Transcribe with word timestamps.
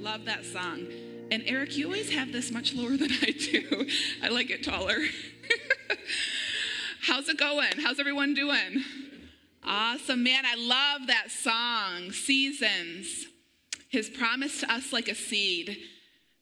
Love 0.00 0.24
that 0.24 0.46
song. 0.46 0.86
And 1.30 1.42
Eric, 1.44 1.76
you 1.76 1.84
always 1.84 2.10
have 2.10 2.32
this 2.32 2.50
much 2.50 2.74
lower 2.74 2.96
than 2.96 3.10
I 3.10 3.32
do. 3.32 3.86
I 4.22 4.28
like 4.28 4.50
it 4.50 4.64
taller. 4.64 4.96
How's 7.02 7.28
it 7.28 7.38
going? 7.38 7.72
How's 7.82 8.00
everyone 8.00 8.32
doing? 8.32 8.82
Awesome, 9.62 10.22
man. 10.22 10.44
I 10.46 10.54
love 10.54 11.06
that 11.08 11.30
song, 11.30 12.12
Seasons. 12.12 13.26
His 13.90 14.08
promise 14.08 14.60
to 14.60 14.72
us 14.72 14.90
like 14.90 15.08
a 15.08 15.14
seed. 15.14 15.76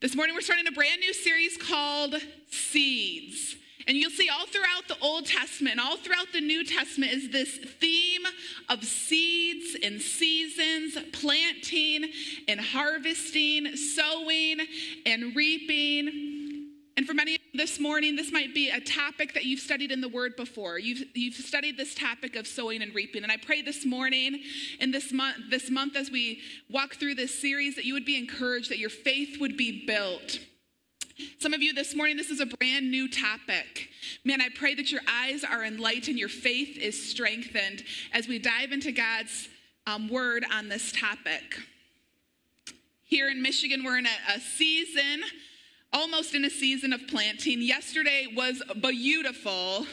This 0.01 0.15
morning, 0.15 0.37
we're 0.37 0.41
starting 0.41 0.69
a 0.69 0.73
brand 0.73 1.01
new 1.01 1.13
series 1.13 1.57
called 1.57 2.15
Seeds. 2.53 3.57
And 3.89 3.97
you'll 3.97 4.11
see 4.11 4.29
all 4.29 4.47
throughout 4.47 4.87
the 4.87 4.99
Old 5.01 5.25
Testament, 5.25 5.81
all 5.81 5.97
throughout 5.97 6.27
the 6.35 6.43
New 6.43 6.63
Testament, 6.63 7.11
is 7.11 7.31
this 7.31 7.57
theme 7.57 8.21
of 8.69 8.85
seeds 8.85 9.77
and 9.83 9.99
seasons, 9.99 10.99
planting 11.13 12.11
and 12.47 12.61
harvesting, 12.61 13.75
sowing 13.77 14.59
and 15.07 15.35
reaping. 15.35 16.69
And 16.99 17.07
for 17.07 17.15
many 17.15 17.37
of 17.37 17.41
this 17.55 17.81
morning, 17.81 18.15
this 18.15 18.31
might 18.31 18.55
be 18.55 18.69
a 18.69 18.81
topic 18.81 19.33
that 19.33 19.45
you've 19.45 19.61
studied 19.61 19.91
in 19.91 20.03
the 20.03 20.09
Word 20.09 20.37
before. 20.37 20.79
You've, 20.79 21.05
you've 21.15 21.35
studied 21.35 21.79
this 21.79 21.95
topic 21.95 22.37
of 22.37 22.47
sowing 22.47 22.83
and 22.83 22.95
reaping. 22.95 23.23
And 23.23 23.33
I 23.33 23.39
pray 23.39 23.63
this 23.63 23.87
morning 23.87 24.43
and 24.81 24.93
this 24.93 25.13
month, 25.13 25.37
this 25.49 25.71
month 25.71 25.97
as 25.97 26.11
we 26.11 26.41
walk 26.69 26.97
through 26.97 27.15
this 27.15 27.41
series 27.41 27.75
that 27.77 27.87
you 27.87 27.95
would 27.95 28.05
be 28.05 28.19
encouraged, 28.19 28.71
that 28.71 28.79
your 28.79 28.91
faith 28.91 29.41
would 29.41 29.57
be 29.57 29.87
built. 29.87 30.41
Some 31.39 31.55
of 31.55 31.63
you 31.63 31.73
this 31.73 31.95
morning, 31.95 32.17
this 32.17 32.31
is 32.31 32.41
a 32.41 32.47
brand 32.47 32.91
new 32.91 33.09
topic. 33.09 33.89
Man, 34.25 34.41
I 34.41 34.49
pray 34.55 34.75
that 34.75 34.91
your 34.91 35.01
eyes 35.09 35.45
are 35.45 35.65
enlightened, 35.65 36.19
your 36.19 36.29
faith 36.29 36.77
is 36.77 37.11
strengthened 37.11 37.85
as 38.13 38.29
we 38.29 38.39
dive 38.39 38.73
into 38.73 38.93
God's 38.93 39.49
um, 39.87 40.09
word 40.09 40.45
on 40.53 40.69
this 40.69 40.93
topic. 40.93 41.61
Here 43.05 43.31
in 43.31 43.43
Michigan, 43.43 43.85
we're 43.85 43.99
in 43.99 44.07
a, 44.07 44.35
a 44.37 44.41
season 44.41 45.23
almost 45.93 46.35
in 46.35 46.45
a 46.45 46.51
season 46.51 46.93
of 46.93 47.07
planting. 47.07 47.63
Yesterday 47.63 48.27
was 48.35 48.63
beautiful. 48.81 49.87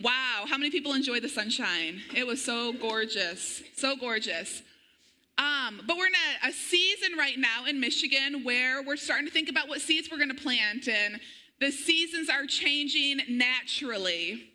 Wow, 0.00 0.44
how 0.46 0.58
many 0.58 0.70
people 0.70 0.92
enjoy 0.92 1.20
the 1.20 1.28
sunshine? 1.28 2.00
It 2.14 2.26
was 2.26 2.44
so 2.44 2.72
gorgeous, 2.72 3.62
so 3.74 3.96
gorgeous. 3.96 4.62
Um, 5.68 5.82
but 5.86 5.96
we're 5.96 6.06
in 6.06 6.12
a, 6.44 6.48
a 6.48 6.52
season 6.52 7.16
right 7.18 7.38
now 7.38 7.66
in 7.66 7.78
Michigan 7.80 8.42
where 8.44 8.82
we're 8.82 8.96
starting 8.96 9.26
to 9.26 9.32
think 9.32 9.48
about 9.48 9.68
what 9.68 9.80
seeds 9.80 10.08
we're 10.10 10.16
going 10.18 10.34
to 10.34 10.42
plant, 10.42 10.88
and 10.88 11.20
the 11.60 11.70
seasons 11.70 12.28
are 12.30 12.46
changing 12.46 13.20
naturally. 13.28 14.50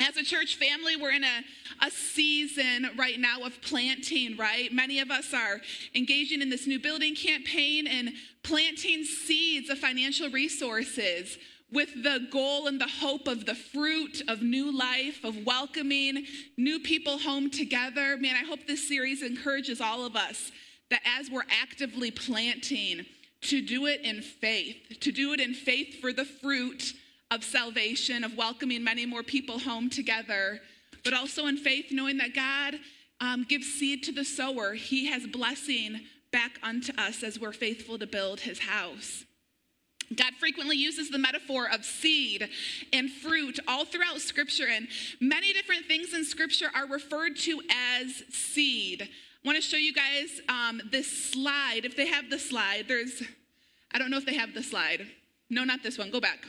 As 0.00 0.16
a 0.16 0.24
church 0.24 0.56
family, 0.56 0.96
we're 0.96 1.12
in 1.12 1.24
a, 1.24 1.86
a 1.86 1.90
season 1.90 2.90
right 2.96 3.18
now 3.18 3.42
of 3.42 3.60
planting, 3.62 4.36
right? 4.36 4.72
Many 4.72 5.00
of 5.00 5.10
us 5.10 5.32
are 5.32 5.60
engaging 5.94 6.42
in 6.42 6.50
this 6.50 6.66
new 6.66 6.78
building 6.78 7.14
campaign 7.14 7.86
and 7.86 8.10
planting 8.42 9.04
seeds 9.04 9.70
of 9.70 9.78
financial 9.78 10.30
resources 10.30 11.38
with 11.74 12.02
the 12.02 12.26
goal 12.30 12.68
and 12.68 12.80
the 12.80 12.88
hope 12.88 13.26
of 13.26 13.44
the 13.44 13.54
fruit 13.54 14.22
of 14.28 14.40
new 14.40 14.76
life, 14.76 15.24
of 15.24 15.44
welcoming 15.44 16.24
new 16.56 16.78
people 16.78 17.18
home 17.18 17.50
together. 17.50 18.16
Man, 18.16 18.36
I 18.36 18.46
hope 18.46 18.66
this 18.66 18.88
series 18.88 19.22
encourages 19.22 19.80
all 19.80 20.06
of 20.06 20.14
us 20.16 20.52
that 20.90 21.02
as 21.18 21.30
we're 21.30 21.42
actively 21.50 22.10
planting, 22.10 23.04
to 23.42 23.60
do 23.60 23.86
it 23.86 24.00
in 24.02 24.22
faith, 24.22 24.76
to 25.00 25.12
do 25.12 25.32
it 25.32 25.40
in 25.40 25.52
faith 25.52 26.00
for 26.00 26.12
the 26.12 26.24
fruit 26.24 26.94
of 27.30 27.44
salvation, 27.44 28.24
of 28.24 28.36
welcoming 28.36 28.82
many 28.82 29.04
more 29.04 29.22
people 29.22 29.58
home 29.58 29.90
together, 29.90 30.60
but 31.04 31.12
also 31.12 31.46
in 31.46 31.56
faith, 31.56 31.86
knowing 31.90 32.16
that 32.18 32.34
God 32.34 32.76
um, 33.20 33.44
gives 33.46 33.66
seed 33.66 34.02
to 34.04 34.12
the 34.12 34.24
sower. 34.24 34.72
He 34.72 35.06
has 35.06 35.26
blessing 35.26 36.00
back 36.32 36.58
unto 36.62 36.92
us 36.96 37.22
as 37.22 37.38
we're 37.38 37.52
faithful 37.52 37.98
to 37.98 38.06
build 38.06 38.40
his 38.40 38.60
house. 38.60 39.23
God 40.16 40.34
frequently 40.38 40.76
uses 40.76 41.10
the 41.10 41.18
metaphor 41.18 41.68
of 41.72 41.84
seed 41.84 42.48
and 42.92 43.10
fruit 43.10 43.58
all 43.66 43.84
throughout 43.84 44.20
Scripture, 44.20 44.66
and 44.70 44.88
many 45.20 45.52
different 45.52 45.86
things 45.86 46.12
in 46.14 46.24
Scripture 46.24 46.70
are 46.74 46.86
referred 46.86 47.36
to 47.38 47.60
as 47.70 48.22
seed. 48.30 49.02
I 49.02 49.48
want 49.48 49.56
to 49.56 49.62
show 49.62 49.76
you 49.76 49.92
guys 49.92 50.40
um, 50.48 50.80
this 50.90 51.30
slide. 51.30 51.84
If 51.84 51.96
they 51.96 52.06
have 52.06 52.30
the 52.30 52.38
slide, 52.38 52.84
there's, 52.88 53.22
I 53.92 53.98
don't 53.98 54.10
know 54.10 54.18
if 54.18 54.26
they 54.26 54.36
have 54.36 54.54
the 54.54 54.62
slide. 54.62 55.06
No, 55.50 55.64
not 55.64 55.82
this 55.82 55.98
one. 55.98 56.10
Go 56.10 56.20
back. 56.20 56.46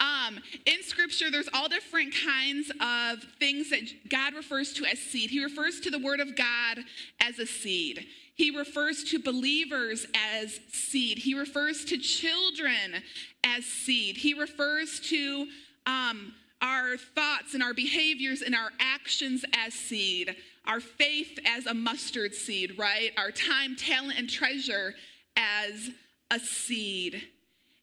Um, 0.00 0.40
in 0.64 0.82
scripture, 0.82 1.30
there's 1.30 1.48
all 1.52 1.68
different 1.68 2.14
kinds 2.24 2.72
of 2.80 3.22
things 3.38 3.68
that 3.68 4.08
God 4.08 4.32
refers 4.34 4.72
to 4.74 4.86
as 4.86 4.98
seed. 4.98 5.28
He 5.28 5.44
refers 5.44 5.78
to 5.80 5.90
the 5.90 5.98
word 5.98 6.20
of 6.20 6.34
God 6.36 6.78
as 7.20 7.38
a 7.38 7.46
seed. 7.46 8.06
He 8.40 8.50
refers 8.50 9.04
to 9.10 9.18
believers 9.18 10.06
as 10.32 10.60
seed. 10.72 11.18
He 11.18 11.34
refers 11.34 11.84
to 11.84 11.98
children 11.98 13.02
as 13.44 13.66
seed. 13.66 14.16
He 14.16 14.32
refers 14.32 14.98
to 15.10 15.46
um, 15.84 16.32
our 16.62 16.96
thoughts 16.96 17.52
and 17.52 17.62
our 17.62 17.74
behaviors 17.74 18.40
and 18.40 18.54
our 18.54 18.70
actions 18.80 19.44
as 19.52 19.74
seed. 19.74 20.34
Our 20.64 20.80
faith 20.80 21.38
as 21.44 21.66
a 21.66 21.74
mustard 21.74 22.34
seed, 22.34 22.78
right? 22.78 23.10
Our 23.18 23.30
time, 23.30 23.76
talent, 23.76 24.18
and 24.18 24.26
treasure 24.26 24.94
as 25.36 25.90
a 26.30 26.38
seed. 26.38 27.22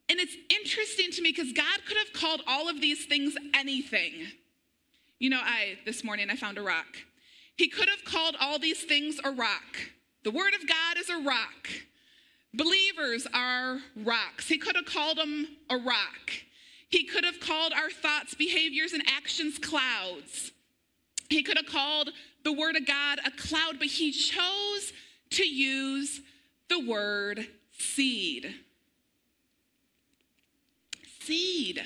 And 0.10 0.20
it's 0.20 0.36
interesting 0.50 1.12
to 1.12 1.22
me 1.22 1.34
because 1.34 1.54
God 1.54 1.82
could 1.88 1.98
have 1.98 2.14
called 2.14 2.42
all 2.48 2.68
of 2.68 2.82
these 2.82 3.06
things 3.06 3.36
anything. 3.54 4.26
You 5.20 5.30
know, 5.30 5.40
I 5.40 5.78
this 5.86 6.04
morning 6.04 6.32
I 6.32 6.36
found 6.36 6.58
a 6.58 6.64
rock. 6.64 6.98
He 7.58 7.68
could 7.68 7.90
have 7.90 8.04
called 8.06 8.36
all 8.42 8.58
these 8.58 8.82
things 8.82 9.20
a 9.24 9.30
rock. 9.30 9.78
The 10.28 10.34
word 10.34 10.54
of 10.62 10.68
God 10.68 10.98
is 10.98 11.10
a 11.10 11.20
rock. 11.20 11.70
Believers 12.54 13.26
are 13.34 13.80
rocks. 13.96 14.50
He 14.50 14.58
could 14.58 14.76
have 14.76 14.84
called 14.84 15.18
them 15.18 15.48
a 15.70 15.78
rock. 15.78 16.32
He 16.90 17.06
could 17.06 17.24
have 17.24 17.40
called 17.40 17.72
our 17.72 17.90
thoughts, 17.90 18.34
behaviors, 18.34 18.92
and 18.92 19.02
actions 19.08 19.58
clouds. 19.58 20.52
He 21.30 21.44
could 21.44 21.56
have 21.56 21.68
called 21.68 22.10
the 22.44 22.52
word 22.52 22.76
of 22.76 22.86
God 22.86 23.20
a 23.26 23.32
cloud, 23.32 23.80
but 23.80 23.88
he 23.88 24.12
chose 24.12 24.92
to 25.30 25.48
use 25.48 26.20
the 26.68 26.86
word 26.86 27.48
seed 27.78 28.54
seed. 31.22 31.82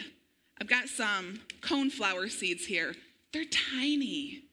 I've 0.59 0.67
got 0.67 0.87
some 0.87 1.41
coneflower 1.61 2.27
seeds 2.27 2.65
here. 2.65 2.95
They're 3.33 3.45
tiny. 3.45 4.45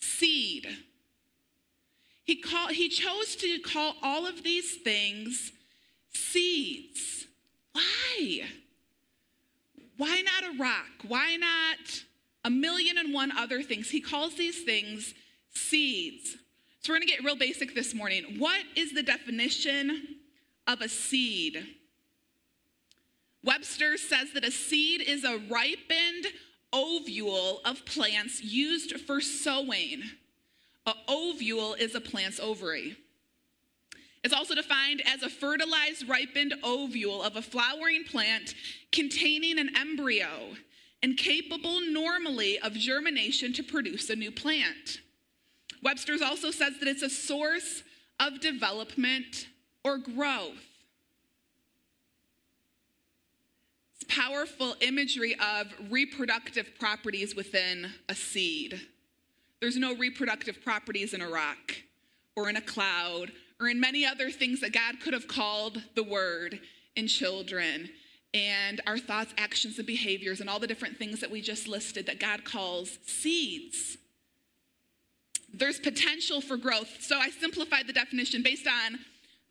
Seed. 0.00 0.66
He, 2.24 2.36
call, 2.36 2.68
he 2.68 2.88
chose 2.88 3.36
to 3.36 3.58
call 3.58 3.96
all 4.02 4.26
of 4.26 4.42
these 4.42 4.76
things 4.76 5.52
seeds. 6.12 7.26
Why? 7.72 8.42
Why 9.96 10.22
not 10.22 10.54
a 10.54 10.58
rock? 10.58 11.04
Why 11.06 11.36
not 11.36 12.04
a 12.44 12.50
million 12.50 12.98
and 12.98 13.12
one 13.12 13.32
other 13.36 13.62
things? 13.62 13.90
He 13.90 14.00
calls 14.00 14.34
these 14.36 14.62
things 14.62 15.14
seeds. 15.54 16.36
So 16.80 16.92
we're 16.92 16.98
going 16.98 17.08
to 17.08 17.14
get 17.14 17.24
real 17.24 17.36
basic 17.36 17.74
this 17.74 17.94
morning. 17.94 18.36
What 18.38 18.62
is 18.76 18.92
the 18.92 19.02
definition 19.02 20.16
of 20.66 20.80
a 20.80 20.88
seed? 20.88 21.64
Webster 23.44 23.96
says 23.96 24.32
that 24.34 24.44
a 24.44 24.50
seed 24.50 25.00
is 25.00 25.24
a 25.24 25.38
ripened 25.50 26.26
ovule 26.72 27.60
of 27.64 27.84
plants 27.84 28.42
used 28.42 29.00
for 29.00 29.20
sowing. 29.20 30.02
A 30.86 30.94
ovule 31.08 31.74
is 31.74 31.94
a 31.94 32.00
plant's 32.00 32.40
ovary. 32.40 32.96
It's 34.24 34.34
also 34.34 34.54
defined 34.54 35.02
as 35.06 35.22
a 35.22 35.28
fertilized, 35.28 36.08
ripened 36.08 36.54
ovule 36.62 37.22
of 37.22 37.36
a 37.36 37.42
flowering 37.42 38.04
plant 38.04 38.54
containing 38.92 39.58
an 39.58 39.70
embryo 39.76 40.54
and 41.02 41.16
capable 41.16 41.80
normally 41.80 42.58
of 42.60 42.74
germination 42.74 43.52
to 43.54 43.62
produce 43.62 44.08
a 44.10 44.16
new 44.16 44.30
plant. 44.30 45.00
Webster's 45.82 46.22
also 46.22 46.52
says 46.52 46.78
that 46.78 46.88
it's 46.88 47.02
a 47.02 47.10
source 47.10 47.82
of 48.20 48.40
development 48.40 49.48
or 49.84 49.98
growth. 49.98 50.54
It's 54.00 54.04
powerful 54.14 54.76
imagery 54.80 55.34
of 55.34 55.66
reproductive 55.90 56.78
properties 56.78 57.34
within 57.34 57.92
a 58.08 58.14
seed. 58.14 58.80
There's 59.62 59.76
no 59.76 59.94
reproductive 59.94 60.60
properties 60.64 61.14
in 61.14 61.20
a 61.20 61.28
rock 61.28 61.76
or 62.34 62.50
in 62.50 62.56
a 62.56 62.60
cloud 62.60 63.30
or 63.60 63.68
in 63.68 63.78
many 63.78 64.04
other 64.04 64.28
things 64.28 64.60
that 64.60 64.72
God 64.72 64.98
could 64.98 65.12
have 65.12 65.28
called 65.28 65.80
the 65.94 66.02
word 66.02 66.58
in 66.96 67.06
children 67.06 67.88
and 68.34 68.80
our 68.88 68.98
thoughts, 68.98 69.32
actions, 69.38 69.78
and 69.78 69.86
behaviors, 69.86 70.40
and 70.40 70.50
all 70.50 70.58
the 70.58 70.66
different 70.66 70.96
things 70.96 71.20
that 71.20 71.30
we 71.30 71.40
just 71.40 71.68
listed 71.68 72.06
that 72.06 72.18
God 72.18 72.44
calls 72.44 72.98
seeds. 73.06 73.98
There's 75.54 75.78
potential 75.78 76.40
for 76.40 76.56
growth. 76.56 76.96
So 76.98 77.18
I 77.18 77.30
simplified 77.30 77.86
the 77.86 77.92
definition 77.92 78.42
based 78.42 78.66
on 78.66 78.98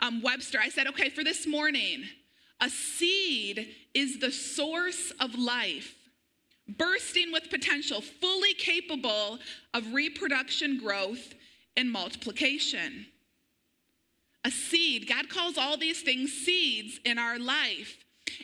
um, 0.01 0.21
Webster. 0.21 0.59
I 0.61 0.67
said, 0.67 0.87
okay, 0.87 1.07
for 1.07 1.23
this 1.23 1.47
morning, 1.47 2.03
a 2.59 2.69
seed 2.69 3.75
is 3.93 4.19
the 4.19 4.31
source 4.31 5.13
of 5.21 5.35
life, 5.35 5.95
bursting 6.77 7.31
with 7.31 7.49
potential, 7.49 8.01
fully 8.01 8.53
capable 8.53 9.39
of 9.73 9.93
reproduction, 9.93 10.77
growth, 10.77 11.33
and 11.77 11.91
multiplication. 11.91 13.05
A 14.43 14.51
seed. 14.51 15.07
God 15.07 15.29
calls 15.29 15.57
all 15.57 15.77
these 15.77 16.01
things 16.01 16.31
seeds 16.31 16.99
in 17.05 17.17
our 17.17 17.37
life. 17.37 17.97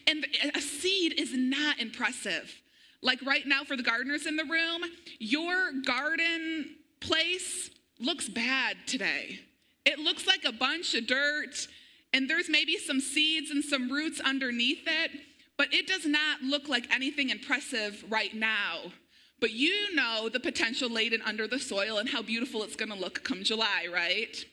And 0.05 0.25
a 0.53 0.61
seed 0.61 1.19
is 1.19 1.33
not 1.33 1.79
impressive. 1.79 2.53
Like 3.01 3.21
right 3.25 3.45
now, 3.45 3.63
for 3.63 3.75
the 3.75 3.83
gardeners 3.83 4.25
in 4.25 4.35
the 4.35 4.43
room, 4.43 4.81
your 5.19 5.71
garden 5.85 6.75
place 6.99 7.69
looks 7.99 8.27
bad 8.27 8.77
today. 8.85 9.39
It 9.85 9.99
looks 9.99 10.27
like 10.27 10.43
a 10.45 10.51
bunch 10.51 10.93
of 10.95 11.07
dirt, 11.07 11.67
and 12.13 12.29
there's 12.29 12.49
maybe 12.49 12.77
some 12.77 12.99
seeds 12.99 13.49
and 13.51 13.63
some 13.63 13.91
roots 13.91 14.19
underneath 14.19 14.83
it, 14.85 15.11
but 15.57 15.73
it 15.73 15.87
does 15.87 16.05
not 16.05 16.41
look 16.41 16.69
like 16.69 16.87
anything 16.93 17.29
impressive 17.29 18.05
right 18.09 18.33
now. 18.33 18.91
But 19.39 19.51
you 19.51 19.93
know 19.95 20.29
the 20.29 20.39
potential 20.39 20.89
laden 20.89 21.21
under 21.23 21.47
the 21.47 21.59
soil 21.59 21.97
and 21.97 22.09
how 22.09 22.21
beautiful 22.21 22.63
it's 22.63 22.75
gonna 22.75 22.95
look 22.95 23.23
come 23.23 23.43
July, 23.43 23.87
right? 23.91 24.45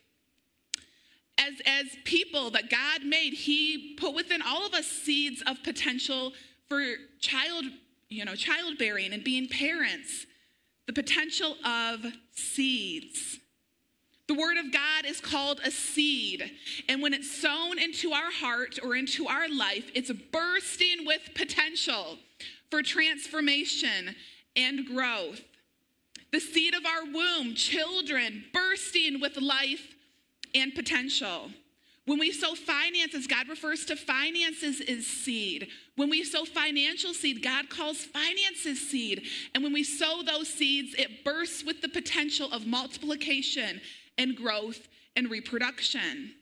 As, 1.38 1.54
as 1.66 1.86
people 2.04 2.50
that 2.50 2.70
God 2.70 3.04
made, 3.04 3.32
He 3.32 3.96
put 3.98 4.14
within 4.14 4.40
all 4.42 4.66
of 4.66 4.72
us 4.74 4.86
seeds 4.86 5.42
of 5.46 5.62
potential 5.62 6.32
for 6.68 6.82
child, 7.20 7.64
you 8.08 8.24
know, 8.24 8.34
childbearing 8.34 9.12
and 9.12 9.24
being 9.24 9.48
parents. 9.48 10.26
The 10.86 10.92
potential 10.92 11.56
of 11.64 12.04
seeds. 12.32 13.40
The 14.26 14.35
Word 14.35 14.56
of 14.56 14.73
God 14.73 15.05
is 15.05 15.21
called 15.21 15.61
a 15.65 15.71
seed. 15.71 16.50
And 16.88 17.03
when 17.03 17.12
it's 17.12 17.31
sown 17.31 17.79
into 17.79 18.12
our 18.12 18.32
heart 18.32 18.79
or 18.82 18.97
into 18.97 19.26
our 19.29 19.49
life, 19.49 19.91
it's 19.94 20.11
bursting 20.11 21.05
with 21.05 21.21
potential 21.35 22.19
for 22.71 22.82
transformation 22.82 24.15
and 24.56 24.87
growth. 24.87 25.43
The 26.32 26.41
seed 26.41 26.75
of 26.75 26.87
our 26.87 27.05
womb, 27.05 27.55
children 27.55 28.44
bursting 28.53 29.21
with 29.21 29.37
life 29.37 29.94
and 30.55 30.75
potential. 30.75 31.50
When 32.06 32.19
we 32.19 32.32
sow 32.32 32.55
finances, 32.55 33.26
God 33.26 33.49
refers 33.49 33.87
to 33.87 33.97
finances 33.97 34.81
as 34.81 35.06
seed. 35.06 35.69
When 35.97 36.11
we 36.11 36.23
sow 36.25 36.44
financial 36.44 37.15
seed, 37.15 37.43
God 37.43 37.71
calls 37.71 37.99
finances 37.99 38.91
seed. 38.91 39.26
And 39.55 39.62
when 39.62 39.73
we 39.73 39.85
sow 39.85 40.23
those 40.23 40.49
seeds, 40.49 40.94
it 40.99 41.25
bursts 41.25 41.65
with 41.65 41.81
the 41.81 41.88
potential 41.88 42.50
of 42.53 42.67
multiplication 42.67 43.81
and 44.19 44.37
growth 44.37 44.88
and 45.16 45.31
reproduction. 45.31 46.34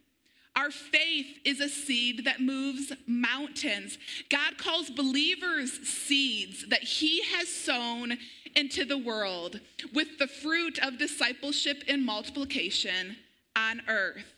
Our 0.55 0.71
faith 0.71 1.39
is 1.45 1.61
a 1.61 1.69
seed 1.69 2.27
that 2.27 2.41
moves 2.41 2.93
mountains. 3.07 3.97
God 4.29 4.59
calls 4.59 4.91
believers 4.91 5.73
seeds 5.89 6.67
that 6.69 6.83
He 6.83 7.23
has 7.37 7.49
sown 7.49 8.19
into 8.55 8.85
the 8.85 8.99
world 8.99 9.61
with 9.95 10.19
the 10.19 10.27
fruit 10.27 10.79
of 10.81 10.99
discipleship 10.99 11.85
and 11.89 12.05
multiplication 12.05 13.17
on 13.57 13.81
earth. 13.89 14.35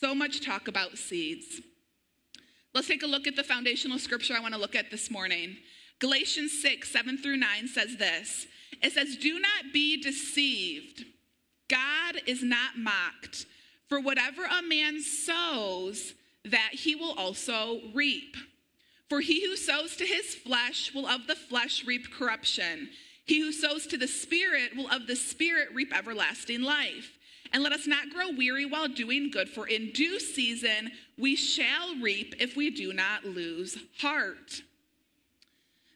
So 0.00 0.14
much 0.14 0.44
talk 0.44 0.68
about 0.68 0.96
seeds. 0.96 1.60
Let's 2.72 2.86
take 2.86 3.02
a 3.02 3.06
look 3.06 3.26
at 3.26 3.34
the 3.34 3.42
foundational 3.42 3.98
scripture 3.98 4.34
I 4.36 4.40
want 4.40 4.54
to 4.54 4.60
look 4.60 4.76
at 4.76 4.92
this 4.92 5.10
morning. 5.10 5.56
Galatians 5.98 6.62
6, 6.62 6.92
7 6.92 7.18
through 7.18 7.38
9 7.38 7.66
says 7.66 7.96
this 7.96 8.46
It 8.80 8.92
says, 8.92 9.16
Do 9.16 9.40
not 9.40 9.72
be 9.72 10.00
deceived. 10.00 11.04
God 11.68 12.20
is 12.26 12.42
not 12.42 12.76
mocked. 12.76 13.46
For 13.88 14.00
whatever 14.00 14.42
a 14.44 14.62
man 14.62 15.00
sows, 15.00 16.14
that 16.44 16.70
he 16.72 16.94
will 16.94 17.14
also 17.16 17.80
reap. 17.94 18.36
For 19.08 19.20
he 19.20 19.46
who 19.46 19.56
sows 19.56 19.96
to 19.96 20.04
his 20.04 20.34
flesh 20.34 20.92
will 20.94 21.06
of 21.06 21.26
the 21.26 21.34
flesh 21.34 21.84
reap 21.86 22.12
corruption. 22.12 22.90
He 23.24 23.40
who 23.40 23.52
sows 23.52 23.86
to 23.88 23.98
the 23.98 24.08
Spirit 24.08 24.76
will 24.76 24.88
of 24.88 25.06
the 25.06 25.16
Spirit 25.16 25.68
reap 25.74 25.96
everlasting 25.96 26.62
life. 26.62 27.18
And 27.52 27.62
let 27.62 27.72
us 27.72 27.86
not 27.86 28.10
grow 28.10 28.30
weary 28.36 28.66
while 28.66 28.88
doing 28.88 29.30
good, 29.30 29.48
for 29.48 29.66
in 29.66 29.90
due 29.92 30.20
season 30.20 30.90
we 31.16 31.34
shall 31.34 31.96
reap 31.96 32.34
if 32.38 32.56
we 32.56 32.70
do 32.70 32.92
not 32.92 33.24
lose 33.24 33.78
heart. 34.00 34.62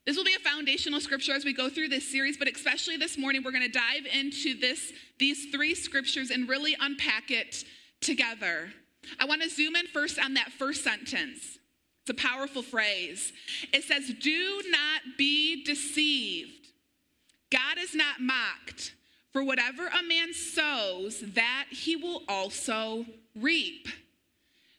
This 0.05 0.17
will 0.17 0.25
be 0.25 0.35
a 0.35 0.41
foundational 0.41 1.01
scripture 1.01 1.33
as 1.33 1.45
we 1.45 1.53
go 1.53 1.69
through 1.69 1.89
this 1.89 2.11
series, 2.11 2.37
but 2.37 2.49
especially 2.49 2.97
this 2.97 3.17
morning, 3.17 3.43
we're 3.45 3.53
going 3.53 3.63
to 3.63 3.69
dive 3.69 4.05
into 4.13 4.59
this, 4.59 4.93
these 5.19 5.47
three 5.53 5.75
scriptures 5.75 6.31
and 6.31 6.49
really 6.49 6.77
unpack 6.81 7.31
it 7.31 7.65
together. 8.01 8.73
I 9.21 9.27
want 9.27 9.43
to 9.43 9.49
zoom 9.49 9.77
in 9.77 9.87
first 9.87 10.19
on 10.19 10.35
that 10.35 10.51
first 10.53 10.83
sentence. 10.83 11.59
It's 12.03 12.11
a 12.11 12.15
powerful 12.15 12.63
phrase. 12.63 13.33
It 13.73 13.85
says, 13.85 14.13
Do 14.21 14.63
not 14.71 15.17
be 15.17 15.63
deceived. 15.63 16.67
God 17.51 17.79
is 17.79 17.95
not 17.95 18.21
mocked. 18.21 18.95
For 19.33 19.43
whatever 19.43 19.87
a 19.87 20.03
man 20.03 20.35
sows, 20.35 21.21
that 21.35 21.67
he 21.71 21.97
will 21.97 22.23
also 22.29 23.07
reap. 23.35 23.89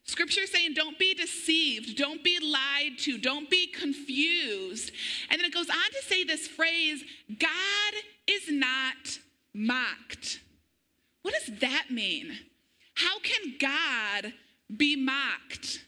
Scripture 0.06 0.46
saying, 0.46 0.74
don't 0.74 1.00
be 1.00 1.14
deceived, 1.14 1.98
don't 1.98 2.24
be 2.24 2.38
lied 2.40 2.98
to, 3.00 3.18
don't 3.18 3.50
be 3.50 3.68
confused. 3.68 4.92
And 5.30 5.40
then 5.40 5.46
it 5.46 5.54
goes 5.54 5.70
on 5.70 5.92
to 5.92 6.04
say 6.04 6.24
this 6.24 6.48
phrase 6.48 7.04
God 7.40 7.94
is 8.28 8.50
not 8.50 9.20
mocked. 9.54 10.42
What 11.22 11.34
does 11.34 11.60
that 11.60 11.86
mean? 11.90 12.38
How 12.96 13.20
can 13.20 13.56
God 13.60 14.34
be 14.76 14.96
mocked? 14.96 15.80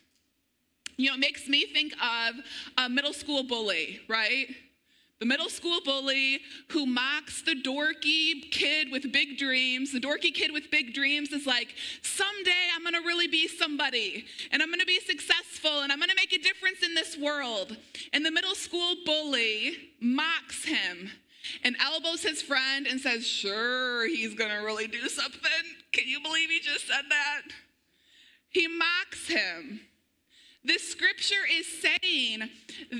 You 0.97 1.09
know, 1.09 1.15
it 1.15 1.19
makes 1.19 1.47
me 1.49 1.65
think 1.65 1.93
of 2.01 2.35
a 2.77 2.87
middle 2.87 3.13
school 3.13 3.43
bully, 3.43 3.99
right? 4.07 4.47
The 5.25 5.29
middle 5.29 5.49
school 5.49 5.79
bully 5.83 6.39
who 6.69 6.85
mocks 6.85 7.41
the 7.41 7.55
dorky 7.55 8.51
kid 8.51 8.91
with 8.91 9.11
big 9.11 9.39
dreams. 9.39 9.91
The 9.91 9.99
dorky 9.99 10.31
kid 10.31 10.51
with 10.53 10.69
big 10.69 10.93
dreams 10.93 11.31
is 11.31 11.47
like, 11.47 11.73
someday 12.03 12.69
I'm 12.75 12.83
gonna 12.83 13.01
really 13.01 13.27
be 13.27 13.47
somebody 13.47 14.27
and 14.51 14.61
I'm 14.61 14.69
gonna 14.69 14.85
be 14.85 14.99
successful 14.99 15.81
and 15.81 15.91
I'm 15.91 15.99
gonna 15.99 16.13
make 16.15 16.31
a 16.31 16.37
difference 16.37 16.83
in 16.83 16.93
this 16.93 17.17
world. 17.17 17.75
And 18.13 18.23
the 18.23 18.29
middle 18.29 18.53
school 18.53 18.97
bully 19.03 19.95
mocks 19.99 20.63
him 20.63 21.09
and 21.63 21.75
elbows 21.83 22.21
his 22.21 22.43
friend 22.43 22.85
and 22.85 23.01
says, 23.01 23.25
Sure, 23.25 24.07
he's 24.07 24.35
gonna 24.35 24.63
really 24.63 24.85
do 24.85 25.09
something. 25.09 25.65
Can 25.91 26.07
you 26.07 26.19
believe 26.21 26.51
he 26.51 26.59
just 26.59 26.85
said 26.85 27.05
that? 27.09 27.41
He 28.49 28.67
mocks 28.67 29.27
him. 29.27 29.79
This 30.65 30.89
scripture 30.89 31.45
is 31.51 31.67
saying 31.79 32.49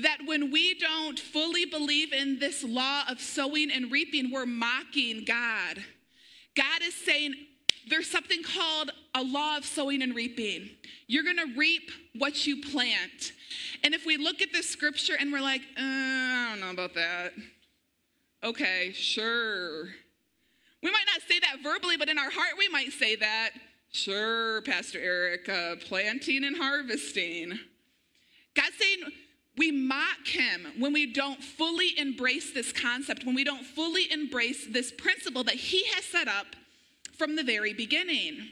that 0.02 0.18
when 0.24 0.52
we 0.52 0.74
don't 0.78 1.18
fully 1.18 1.66
believe 1.66 2.12
in 2.12 2.38
this 2.38 2.62
law 2.62 3.02
of 3.08 3.20
sowing 3.20 3.72
and 3.72 3.90
reaping, 3.90 4.30
we're 4.30 4.46
mocking 4.46 5.24
God. 5.26 5.82
God 6.54 6.82
is 6.82 6.94
saying 6.94 7.34
there's 7.88 8.08
something 8.08 8.44
called 8.44 8.92
a 9.16 9.22
law 9.22 9.56
of 9.56 9.64
sowing 9.64 10.02
and 10.02 10.14
reaping. 10.14 10.70
You're 11.08 11.24
going 11.24 11.38
to 11.38 11.56
reap 11.56 11.90
what 12.16 12.46
you 12.46 12.62
plant. 12.62 13.32
And 13.82 13.94
if 13.94 14.06
we 14.06 14.16
look 14.16 14.40
at 14.42 14.52
this 14.52 14.68
scripture 14.68 15.16
and 15.18 15.32
we're 15.32 15.40
like, 15.40 15.62
uh, 15.76 15.82
I 15.82 16.48
don't 16.50 16.60
know 16.60 16.70
about 16.70 16.94
that. 16.94 17.32
Okay, 18.44 18.92
sure. 18.92 19.86
We 20.84 20.90
might 20.92 21.06
not 21.12 21.22
say 21.28 21.40
that 21.40 21.64
verbally, 21.64 21.96
but 21.96 22.08
in 22.08 22.16
our 22.16 22.30
heart, 22.30 22.52
we 22.56 22.68
might 22.68 22.92
say 22.92 23.16
that. 23.16 23.50
Sure, 23.96 24.60
Pastor 24.60 25.00
Eric, 25.00 25.48
uh, 25.48 25.76
planting 25.76 26.44
and 26.44 26.54
harvesting. 26.54 27.58
God's 28.54 28.76
saying 28.78 28.98
we 29.56 29.72
mock 29.72 30.26
him 30.26 30.66
when 30.78 30.92
we 30.92 31.10
don't 31.14 31.42
fully 31.42 31.98
embrace 31.98 32.52
this 32.52 32.72
concept, 32.72 33.24
when 33.24 33.34
we 33.34 33.42
don't 33.42 33.64
fully 33.64 34.12
embrace 34.12 34.66
this 34.70 34.92
principle 34.92 35.44
that 35.44 35.54
he 35.54 35.82
has 35.94 36.04
set 36.04 36.28
up 36.28 36.44
from 37.16 37.36
the 37.36 37.42
very 37.42 37.72
beginning. 37.72 38.50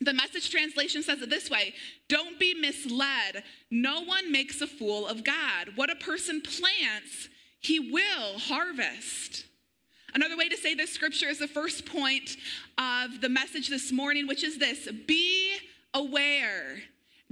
The 0.00 0.14
message 0.14 0.48
translation 0.48 1.02
says 1.02 1.22
it 1.22 1.28
this 1.28 1.50
way 1.50 1.74
Don't 2.08 2.38
be 2.38 2.54
misled. 2.54 3.42
No 3.72 4.02
one 4.02 4.30
makes 4.30 4.60
a 4.60 4.68
fool 4.68 5.08
of 5.08 5.24
God. 5.24 5.72
What 5.74 5.90
a 5.90 5.96
person 5.96 6.40
plants, 6.40 7.28
he 7.58 7.80
will 7.80 8.38
harvest. 8.38 9.47
Another 10.14 10.36
way 10.36 10.48
to 10.48 10.56
say 10.56 10.74
this 10.74 10.92
scripture 10.92 11.28
is 11.28 11.38
the 11.38 11.48
first 11.48 11.84
point 11.84 12.36
of 12.78 13.20
the 13.20 13.28
message 13.28 13.68
this 13.68 13.92
morning, 13.92 14.26
which 14.26 14.42
is 14.42 14.58
this 14.58 14.88
be 15.06 15.56
aware. 15.94 16.80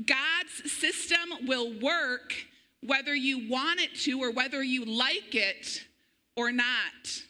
God's 0.04 0.70
system 0.70 1.46
will 1.46 1.72
work 1.80 2.34
whether 2.82 3.14
you 3.14 3.48
want 3.48 3.80
it 3.80 3.94
to 4.00 4.22
or 4.22 4.30
whether 4.30 4.62
you 4.62 4.84
like 4.84 5.34
it 5.34 5.84
or 6.36 6.52
not. 6.52 7.22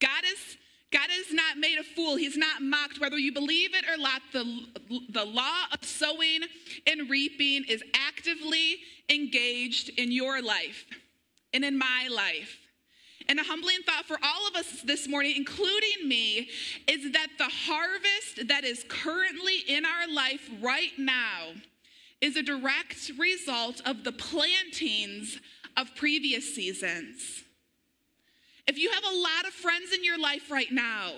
God 0.00 0.24
is 0.24 0.56
God 0.92 1.08
is 1.10 1.32
not 1.32 1.56
made 1.56 1.78
a 1.78 1.82
fool. 1.82 2.16
He's 2.16 2.36
not 2.36 2.60
mocked. 2.60 3.00
Whether 3.00 3.18
you 3.18 3.32
believe 3.32 3.74
it 3.74 3.86
or 3.88 3.96
not, 3.96 4.20
the, 4.30 4.44
the 5.08 5.24
law 5.24 5.64
of 5.72 5.82
sowing 5.82 6.40
and 6.86 7.08
reaping 7.08 7.64
is 7.66 7.82
actively 7.94 8.76
engaged 9.08 9.88
in 9.98 10.12
your 10.12 10.42
life 10.42 10.84
and 11.54 11.64
in 11.64 11.78
my 11.78 12.08
life. 12.14 12.61
And 13.28 13.38
a 13.38 13.42
humbling 13.42 13.78
thought 13.86 14.06
for 14.06 14.18
all 14.22 14.48
of 14.48 14.54
us 14.56 14.82
this 14.82 15.08
morning, 15.08 15.34
including 15.36 16.08
me, 16.08 16.48
is 16.88 17.12
that 17.12 17.28
the 17.38 17.44
harvest 17.44 18.48
that 18.48 18.64
is 18.64 18.84
currently 18.88 19.58
in 19.68 19.84
our 19.84 20.12
life 20.12 20.48
right 20.60 20.92
now 20.98 21.52
is 22.20 22.36
a 22.36 22.42
direct 22.42 23.10
result 23.18 23.80
of 23.84 24.04
the 24.04 24.12
plantings 24.12 25.40
of 25.76 25.94
previous 25.96 26.54
seasons. 26.54 27.44
If 28.66 28.78
you 28.78 28.90
have 28.90 29.04
a 29.04 29.16
lot 29.16 29.46
of 29.46 29.52
friends 29.52 29.92
in 29.92 30.04
your 30.04 30.18
life 30.18 30.50
right 30.50 30.70
now, 30.70 31.12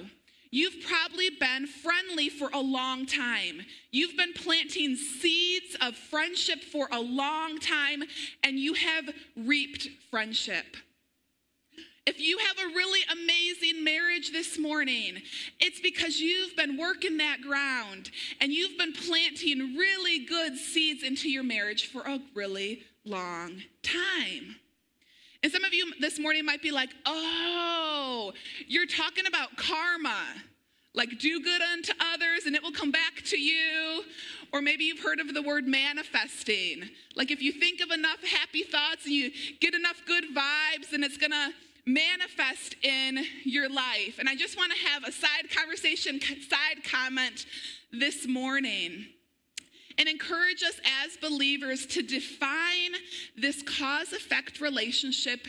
You've 0.54 0.86
probably 0.86 1.30
been 1.30 1.66
friendly 1.66 2.28
for 2.28 2.48
a 2.54 2.60
long 2.60 3.06
time. 3.06 3.62
You've 3.90 4.16
been 4.16 4.32
planting 4.32 4.94
seeds 4.94 5.76
of 5.80 5.96
friendship 5.96 6.62
for 6.62 6.86
a 6.92 7.00
long 7.00 7.58
time, 7.58 8.04
and 8.44 8.56
you 8.56 8.74
have 8.74 9.10
reaped 9.36 9.88
friendship. 10.12 10.76
If 12.06 12.20
you 12.20 12.36
have 12.36 12.58
a 12.58 12.74
really 12.74 13.00
amazing 13.10 13.82
marriage 13.82 14.30
this 14.30 14.58
morning, 14.58 15.22
it's 15.58 15.80
because 15.80 16.20
you've 16.20 16.54
been 16.54 16.76
working 16.76 17.16
that 17.16 17.40
ground 17.40 18.10
and 18.42 18.52
you've 18.52 18.76
been 18.76 18.92
planting 18.92 19.74
really 19.74 20.26
good 20.26 20.56
seeds 20.56 21.02
into 21.02 21.30
your 21.30 21.44
marriage 21.44 21.90
for 21.90 22.02
a 22.02 22.20
really 22.34 22.82
long 23.06 23.62
time. 23.82 24.56
And 25.42 25.50
some 25.50 25.64
of 25.64 25.72
you 25.72 25.92
this 25.98 26.18
morning 26.18 26.44
might 26.44 26.60
be 26.60 26.72
like, 26.72 26.90
oh, 27.06 28.32
you're 28.66 28.86
talking 28.86 29.26
about 29.26 29.56
karma. 29.56 30.24
Like, 30.94 31.18
do 31.18 31.40
good 31.40 31.62
unto 31.62 31.92
others 32.12 32.44
and 32.46 32.54
it 32.54 32.62
will 32.62 32.70
come 32.70 32.90
back 32.90 33.22
to 33.26 33.38
you. 33.38 34.04
Or 34.52 34.60
maybe 34.60 34.84
you've 34.84 35.02
heard 35.02 35.20
of 35.20 35.32
the 35.32 35.42
word 35.42 35.66
manifesting. 35.66 36.90
Like, 37.16 37.30
if 37.30 37.40
you 37.40 37.50
think 37.50 37.80
of 37.80 37.90
enough 37.90 38.22
happy 38.22 38.62
thoughts 38.62 39.06
and 39.06 39.14
you 39.14 39.30
get 39.60 39.74
enough 39.74 40.02
good 40.06 40.24
vibes, 40.36 40.92
and 40.92 41.02
it's 41.02 41.16
gonna 41.16 41.50
manifest 41.86 42.76
in 42.82 43.24
your 43.44 43.68
life. 43.68 44.18
And 44.18 44.28
I 44.28 44.36
just 44.36 44.56
want 44.56 44.72
to 44.72 44.88
have 44.88 45.04
a 45.04 45.12
side 45.12 45.50
conversation, 45.54 46.20
side 46.20 46.82
comment 46.84 47.46
this 47.92 48.26
morning 48.26 49.06
and 49.98 50.08
encourage 50.08 50.62
us 50.62 50.80
as 51.04 51.16
believers 51.18 51.86
to 51.86 52.02
define 52.02 52.92
this 53.36 53.62
cause 53.62 54.12
effect 54.12 54.60
relationship 54.60 55.46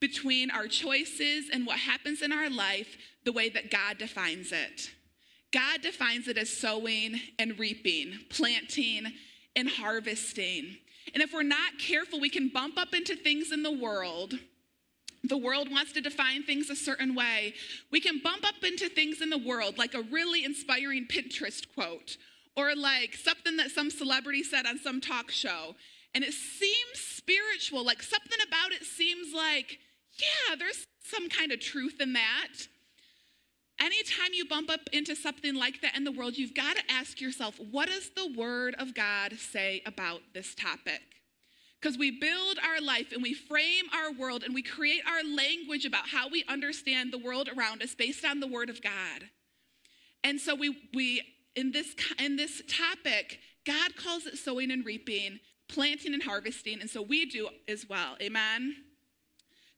between 0.00 0.50
our 0.50 0.66
choices 0.66 1.50
and 1.52 1.66
what 1.66 1.78
happens 1.78 2.22
in 2.22 2.32
our 2.32 2.50
life 2.50 2.96
the 3.24 3.32
way 3.32 3.48
that 3.48 3.70
God 3.70 3.98
defines 3.98 4.52
it. 4.52 4.90
God 5.52 5.80
defines 5.82 6.28
it 6.28 6.36
as 6.36 6.50
sowing 6.50 7.20
and 7.38 7.58
reaping, 7.58 8.14
planting 8.28 9.06
and 9.54 9.68
harvesting. 9.68 10.76
And 11.14 11.22
if 11.22 11.32
we're 11.32 11.42
not 11.42 11.78
careful, 11.78 12.20
we 12.20 12.28
can 12.28 12.48
bump 12.48 12.76
up 12.76 12.92
into 12.92 13.16
things 13.16 13.52
in 13.52 13.62
the 13.62 13.72
world 13.72 14.34
the 15.28 15.36
world 15.36 15.70
wants 15.70 15.92
to 15.92 16.00
define 16.00 16.42
things 16.42 16.70
a 16.70 16.76
certain 16.76 17.14
way. 17.14 17.54
We 17.90 18.00
can 18.00 18.20
bump 18.22 18.46
up 18.46 18.62
into 18.62 18.88
things 18.88 19.20
in 19.20 19.30
the 19.30 19.38
world, 19.38 19.78
like 19.78 19.94
a 19.94 20.02
really 20.02 20.44
inspiring 20.44 21.06
Pinterest 21.06 21.62
quote, 21.74 22.16
or 22.56 22.74
like 22.74 23.14
something 23.14 23.56
that 23.56 23.70
some 23.70 23.90
celebrity 23.90 24.42
said 24.42 24.66
on 24.66 24.78
some 24.78 25.00
talk 25.00 25.30
show. 25.30 25.74
And 26.14 26.24
it 26.24 26.32
seems 26.32 26.98
spiritual, 26.98 27.84
like 27.84 28.02
something 28.02 28.38
about 28.46 28.72
it 28.72 28.84
seems 28.84 29.34
like, 29.34 29.78
yeah, 30.18 30.56
there's 30.56 30.86
some 31.04 31.28
kind 31.28 31.52
of 31.52 31.60
truth 31.60 32.00
in 32.00 32.14
that. 32.14 32.48
Anytime 33.78 34.32
you 34.32 34.46
bump 34.46 34.70
up 34.70 34.88
into 34.92 35.14
something 35.14 35.54
like 35.54 35.82
that 35.82 35.96
in 35.96 36.04
the 36.04 36.12
world, 36.12 36.38
you've 36.38 36.54
got 36.54 36.76
to 36.76 36.82
ask 36.90 37.20
yourself, 37.20 37.60
what 37.70 37.88
does 37.88 38.10
the 38.16 38.32
Word 38.34 38.74
of 38.78 38.94
God 38.94 39.34
say 39.38 39.82
about 39.84 40.20
this 40.32 40.54
topic? 40.54 41.15
Because 41.86 42.00
we 42.00 42.10
build 42.10 42.58
our 42.66 42.80
life 42.80 43.12
and 43.12 43.22
we 43.22 43.32
frame 43.32 43.84
our 43.94 44.10
world 44.10 44.42
and 44.42 44.52
we 44.52 44.60
create 44.60 45.02
our 45.06 45.22
language 45.22 45.84
about 45.84 46.08
how 46.08 46.28
we 46.28 46.42
understand 46.48 47.12
the 47.12 47.18
world 47.18 47.48
around 47.56 47.80
us 47.80 47.94
based 47.94 48.24
on 48.24 48.40
the 48.40 48.48
Word 48.48 48.68
of 48.70 48.82
God. 48.82 49.28
And 50.24 50.40
so 50.40 50.56
we, 50.56 50.76
we 50.92 51.22
in, 51.54 51.70
this, 51.70 51.94
in 52.18 52.34
this 52.34 52.60
topic, 52.68 53.38
God 53.64 53.94
calls 53.94 54.26
it 54.26 54.36
sowing 54.36 54.72
and 54.72 54.84
reaping, 54.84 55.38
planting 55.68 56.12
and 56.12 56.24
harvesting, 56.24 56.80
and 56.80 56.90
so 56.90 57.02
we 57.02 57.24
do 57.24 57.50
as 57.68 57.88
well. 57.88 58.16
Amen? 58.20 58.74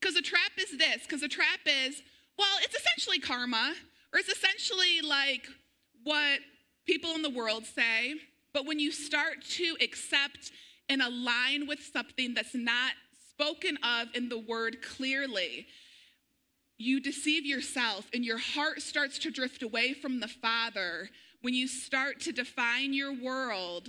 Because 0.00 0.15
the 0.15 0.23
trap 0.23 0.53
is 0.57 0.79
this, 0.79 1.03
because 1.03 1.21
the 1.21 1.29
trap 1.29 1.61
is, 1.67 2.00
well, 2.38 2.57
it's 2.62 2.75
essentially 2.75 3.19
karma, 3.19 3.75
or 4.15 4.19
it's 4.19 4.31
essentially 4.31 5.03
like 5.07 5.47
what 6.05 6.38
people 6.87 7.11
in 7.11 7.21
the 7.21 7.29
world 7.29 7.67
say. 7.67 8.15
But 8.55 8.65
when 8.65 8.81
you 8.81 8.93
start 8.93 9.45
to 9.57 9.77
accept 9.83 10.53
and 10.88 11.02
align 11.02 11.66
with 11.66 11.80
something 11.80 12.35
that's 12.35 12.54
not 12.54 12.92
spoken 13.30 13.78
of 13.83 14.09
in 14.14 14.28
the 14.28 14.38
word 14.38 14.83
clearly, 14.83 15.66
you 16.76 17.00
deceive 17.00 17.45
yourself 17.45 18.09
and 18.14 18.25
your 18.25 18.38
heart 18.38 18.83
starts 18.83 19.18
to 19.18 19.30
drift 19.30 19.62
away 19.62 19.92
from 19.92 20.21
the 20.21 20.28
Father 20.28 21.11
when 21.42 21.54
you 21.54 21.68
start 21.68 22.21
to 22.21 22.33
define 22.33 22.92
your 22.92 23.12
world 23.12 23.88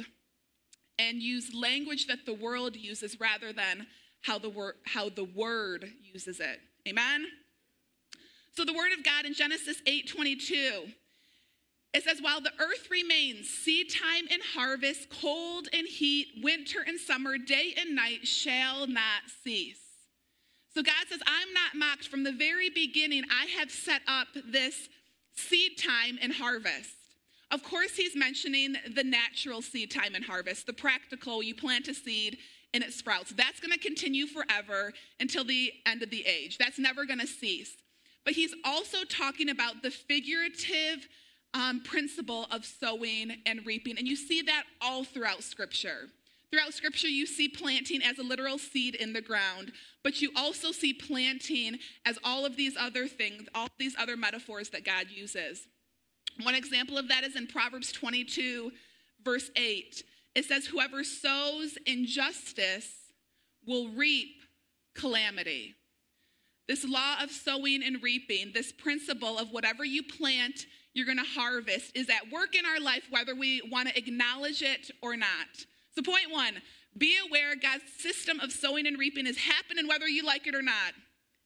and 0.97 1.21
use 1.21 1.53
language 1.53 2.07
that 2.07 2.25
the 2.25 2.33
world 2.33 2.75
uses 2.75 3.19
rather 3.19 3.53
than 3.53 3.87
how 4.21 4.37
the 4.37 4.49
word 4.49 4.75
how 4.85 5.09
the 5.09 5.23
word 5.23 5.91
uses 6.01 6.39
it. 6.39 6.59
Amen. 6.87 7.25
So 8.55 8.65
the 8.65 8.73
word 8.73 8.91
of 8.91 9.03
God 9.03 9.25
in 9.25 9.33
Genesis 9.33 9.81
8:22 9.85 10.93
it 11.99 12.05
says, 12.05 12.21
while 12.21 12.39
the 12.39 12.53
earth 12.59 12.89
remains, 12.89 13.49
seed 13.49 13.91
time 13.91 14.25
and 14.31 14.41
harvest, 14.55 15.09
cold 15.21 15.67
and 15.73 15.85
heat, 15.85 16.27
winter 16.41 16.79
and 16.87 16.97
summer, 16.99 17.37
day 17.37 17.73
and 17.77 17.93
night 17.93 18.25
shall 18.25 18.87
not 18.87 19.23
cease. 19.43 19.81
So 20.73 20.81
God 20.81 21.07
says, 21.09 21.19
I'm 21.27 21.53
not 21.53 21.75
mocked. 21.75 22.07
From 22.07 22.23
the 22.23 22.31
very 22.31 22.69
beginning, 22.69 23.23
I 23.29 23.47
have 23.59 23.69
set 23.69 24.01
up 24.07 24.27
this 24.49 24.87
seed 25.35 25.77
time 25.77 26.17
and 26.21 26.31
harvest. 26.31 26.95
Of 27.51 27.63
course, 27.63 27.95
he's 27.95 28.15
mentioning 28.15 28.75
the 28.95 29.03
natural 29.03 29.61
seed 29.61 29.91
time 29.91 30.15
and 30.15 30.23
harvest, 30.23 30.67
the 30.67 30.73
practical, 30.73 31.43
you 31.43 31.53
plant 31.53 31.87
a 31.89 31.93
seed 31.93 32.37
and 32.73 32.81
it 32.81 32.93
sprouts. 32.93 33.31
That's 33.31 33.59
going 33.59 33.73
to 33.73 33.79
continue 33.79 34.25
forever 34.25 34.93
until 35.19 35.43
the 35.43 35.73
end 35.85 36.01
of 36.03 36.11
the 36.11 36.25
age. 36.25 36.57
That's 36.59 36.79
never 36.79 37.05
going 37.05 37.19
to 37.19 37.27
cease. 37.27 37.75
But 38.23 38.35
he's 38.35 38.53
also 38.63 38.99
talking 39.03 39.49
about 39.49 39.81
the 39.81 39.91
figurative 39.91 41.07
um, 41.53 41.81
principle 41.81 42.47
of 42.51 42.65
sowing 42.65 43.37
and 43.45 43.65
reaping. 43.65 43.97
And 43.97 44.07
you 44.07 44.15
see 44.15 44.41
that 44.43 44.63
all 44.81 45.03
throughout 45.03 45.43
Scripture. 45.43 46.09
Throughout 46.51 46.73
Scripture, 46.73 47.07
you 47.07 47.25
see 47.25 47.47
planting 47.47 48.01
as 48.01 48.17
a 48.17 48.23
literal 48.23 48.57
seed 48.57 48.95
in 48.95 49.13
the 49.13 49.21
ground, 49.21 49.71
but 50.03 50.21
you 50.21 50.31
also 50.35 50.71
see 50.71 50.93
planting 50.93 51.77
as 52.05 52.17
all 52.23 52.45
of 52.45 52.55
these 52.55 52.75
other 52.75 53.07
things, 53.07 53.47
all 53.53 53.67
these 53.77 53.95
other 53.99 54.17
metaphors 54.17 54.69
that 54.69 54.83
God 54.83 55.07
uses. 55.09 55.67
One 56.41 56.55
example 56.55 56.97
of 56.97 57.07
that 57.09 57.23
is 57.23 57.35
in 57.35 57.47
Proverbs 57.47 57.91
22, 57.91 58.71
verse 59.23 59.51
8. 59.55 60.03
It 60.35 60.45
says, 60.45 60.65
Whoever 60.65 61.03
sows 61.03 61.77
injustice 61.85 62.89
will 63.67 63.89
reap 63.89 64.41
calamity. 64.95 65.75
This 66.67 66.85
law 66.87 67.15
of 67.21 67.31
sowing 67.31 67.83
and 67.83 68.01
reaping, 68.01 68.51
this 68.53 68.71
principle 68.71 69.37
of 69.37 69.51
whatever 69.51 69.83
you 69.83 70.03
plant, 70.03 70.65
you're 70.99 71.05
going 71.05 71.17
to 71.17 71.23
harvest 71.23 71.95
is 71.95 72.09
at 72.09 72.29
work 72.29 72.55
in 72.55 72.65
our 72.65 72.79
life, 72.79 73.03
whether 73.09 73.33
we 73.33 73.61
want 73.71 73.87
to 73.87 73.97
acknowledge 73.97 74.61
it 74.61 74.91
or 75.01 75.15
not. 75.15 75.47
So, 75.95 76.01
point 76.01 76.29
one 76.29 76.55
be 76.97 77.15
aware 77.25 77.55
God's 77.55 77.83
system 77.97 78.41
of 78.41 78.51
sowing 78.51 78.85
and 78.85 78.99
reaping 78.99 79.25
is 79.25 79.37
happening 79.37 79.87
whether 79.87 80.07
you 80.09 80.25
like 80.25 80.45
it 80.45 80.55
or 80.55 80.61
not. 80.61 80.93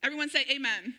Everyone 0.02 0.30
say 0.30 0.44
amen. 0.50 0.96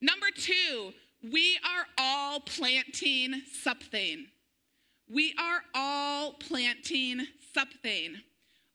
Number 0.00 0.28
two, 0.34 0.92
we 1.30 1.58
are 1.64 1.84
all 1.98 2.40
planting 2.40 3.42
something. 3.52 4.26
We 5.12 5.34
are 5.38 5.60
all 5.74 6.32
planting 6.32 7.26
something. 7.52 8.16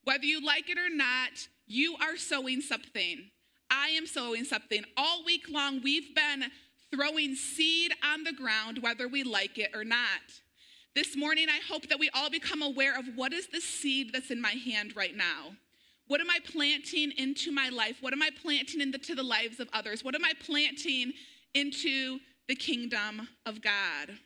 Whether 0.04 0.26
you 0.26 0.44
like 0.44 0.70
it 0.70 0.78
or 0.78 0.94
not, 0.94 1.48
you 1.66 1.96
are 2.00 2.16
sowing 2.16 2.60
something. 2.60 3.30
I 3.70 3.88
am 3.88 4.06
sowing 4.06 4.44
something. 4.44 4.84
All 4.96 5.24
week 5.24 5.46
long, 5.50 5.80
we've 5.82 6.14
been 6.14 6.44
throwing 6.94 7.34
seed 7.34 7.92
on 8.04 8.24
the 8.24 8.32
ground, 8.32 8.78
whether 8.80 9.08
we 9.08 9.22
like 9.22 9.58
it 9.58 9.70
or 9.74 9.84
not. 9.84 10.20
This 10.94 11.16
morning, 11.16 11.46
I 11.48 11.60
hope 11.72 11.88
that 11.88 11.98
we 11.98 12.10
all 12.14 12.30
become 12.30 12.62
aware 12.62 12.96
of 12.96 13.04
what 13.16 13.32
is 13.32 13.48
the 13.48 13.60
seed 13.60 14.12
that's 14.12 14.30
in 14.30 14.40
my 14.40 14.50
hand 14.50 14.94
right 14.94 15.16
now. 15.16 15.56
What 16.06 16.20
am 16.20 16.30
I 16.30 16.38
planting 16.44 17.12
into 17.16 17.50
my 17.50 17.68
life? 17.70 17.96
What 18.00 18.12
am 18.12 18.22
I 18.22 18.30
planting 18.42 18.80
into 18.80 19.14
the 19.14 19.22
lives 19.22 19.58
of 19.58 19.68
others? 19.72 20.04
What 20.04 20.14
am 20.14 20.24
I 20.24 20.32
planting 20.44 21.12
into 21.54 22.18
the 22.46 22.54
kingdom 22.54 23.28
of 23.46 23.60
God? 23.60 24.18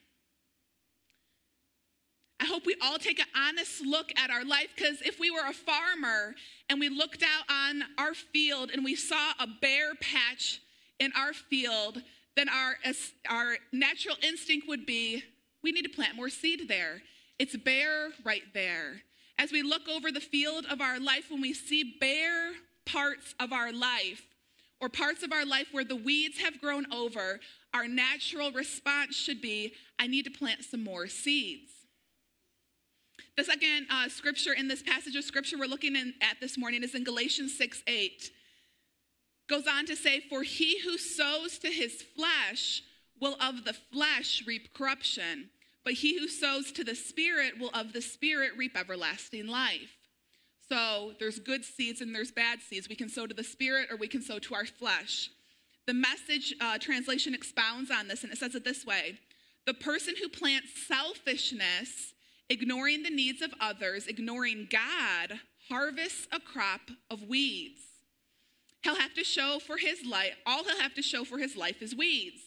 I 2.41 2.45
hope 2.45 2.67
we 2.67 2.77
all 2.83 2.99
take 2.99 3.19
an 3.19 3.27
honest 3.35 3.85
look 3.85 4.13
at 4.17 4.31
our 4.31 4.45
life 4.45 4.69
because 4.77 5.01
if 5.03 5.19
we 5.19 5.31
were 5.31 5.49
a 5.49 5.53
farmer 5.53 6.35
and 6.69 6.79
we 6.79 6.89
looked 6.89 7.23
out 7.23 7.45
on 7.51 7.83
our 7.97 8.15
field 8.15 8.71
and 8.73 8.85
we 8.85 8.95
saw 8.95 9.33
a 9.41 9.47
bare 9.61 9.95
patch 10.01 10.61
in 11.01 11.13
our 11.17 11.33
field, 11.33 12.03
then 12.39 12.49
our, 12.49 12.77
our 13.29 13.57
natural 13.73 14.15
instinct 14.23 14.69
would 14.69 14.87
be 14.87 15.25
we 15.63 15.73
need 15.73 15.83
to 15.83 15.89
plant 15.89 16.15
more 16.15 16.29
seed 16.29 16.69
there. 16.69 17.03
It's 17.41 17.57
bare 17.57 18.11
right 18.25 18.45
there. 18.55 19.03
As 19.39 19.51
we 19.51 19.63
look 19.63 19.89
over 19.89 20.13
the 20.13 20.21
field 20.21 20.65
of 20.71 20.81
our 20.81 21.01
life, 21.01 21.31
when 21.31 21.41
we 21.41 21.53
see 21.53 21.97
bare 22.01 22.53
parts 22.87 23.35
of 23.41 23.53
our 23.53 23.73
life, 23.73 24.23
or 24.81 24.89
parts 24.89 25.25
of 25.25 25.33
our 25.33 25.45
life 25.45 25.67
where 25.73 25.85
the 25.85 25.97
weeds 25.97 26.39
have 26.39 26.61
grown 26.61 26.87
over, 26.93 27.41
our 27.75 27.89
natural 27.89 28.53
response 28.53 29.17
should 29.17 29.43
be 29.43 29.73
I 29.99 30.07
need 30.07 30.25
to 30.25 30.31
plant 30.31 30.63
some 30.63 30.85
more 30.85 31.09
seeds. 31.09 31.73
The 33.37 33.43
second 33.43 33.89
uh, 33.91 34.09
scripture 34.09 34.53
in 34.53 34.69
this 34.69 34.83
passage 34.83 35.17
of 35.17 35.25
scripture 35.25 35.59
we're 35.59 35.67
looking 35.67 35.97
in, 35.97 36.15
at 36.23 36.37
this 36.41 36.57
morning 36.57 36.85
is 36.85 36.95
in 36.95 37.03
Galatians 37.03 37.59
6 37.59 37.83
8 37.89 38.31
goes 39.49 39.67
on 39.67 39.87
to 39.87 39.97
say, 39.97 40.21
For 40.21 40.43
he 40.43 40.81
who 40.81 40.99
sows 40.99 41.59
to 41.59 41.69
his 41.69 42.03
flesh 42.03 42.83
will 43.21 43.37
of 43.41 43.65
the 43.65 43.73
flesh 43.73 44.45
reap 44.47 44.73
corruption, 44.75 45.51
but 45.85 45.95
he 45.95 46.19
who 46.19 46.29
sows 46.29 46.71
to 46.73 46.85
the 46.85 46.95
Spirit 46.95 47.59
will 47.59 47.71
of 47.71 47.93
the 47.93 48.03
Spirit 48.03 48.53
reap 48.57 48.77
everlasting 48.77 49.47
life. 49.47 49.97
So 50.69 51.15
there's 51.19 51.39
good 51.39 51.65
seeds 51.65 52.01
and 52.01 52.15
there's 52.15 52.31
bad 52.31 52.61
seeds. 52.61 52.89
We 52.89 52.95
can 52.95 53.09
sow 53.09 53.27
to 53.27 53.35
the 53.35 53.45
Spirit 53.45 53.89
or 53.91 53.97
we 53.97 54.09
can 54.09 54.23
sow 54.23 54.39
to 54.39 54.55
our 54.55 54.67
flesh. 54.67 55.31
The 55.87 55.95
message 55.95 56.55
uh, 56.61 56.77
translation 56.79 57.35
expounds 57.35 57.91
on 57.91 58.09
this 58.09 58.23
and 58.23 58.33
it 58.33 58.39
says 58.39 58.55
it 58.55 58.65
this 58.65 58.85
way 58.85 59.19
The 59.67 59.75
person 59.75 60.15
who 60.21 60.29
plants 60.29 60.69
selfishness, 60.87 62.13
ignoring 62.51 63.03
the 63.03 63.11
needs 63.11 63.41
of 63.41 63.55
others, 63.61 64.07
ignoring 64.07 64.69
God, 64.71 65.41
harvests 65.71 66.29
a 66.31 66.41
crop 66.41 66.91
of 67.11 67.23
weeds. 67.23 67.88
He'll 68.89 68.97
have 68.97 69.13
to 69.15 69.25
show 69.25 69.59
for 69.59 69.77
his 69.77 70.07
life, 70.07 70.35
all 70.47 70.65
he'll 70.65 70.81
have 70.81 70.95
to 70.95 71.03
show 71.03 71.23
for 71.23 71.37
his 71.37 71.59
life 71.59 71.83
is 71.83 71.95
weeds. 71.95 72.41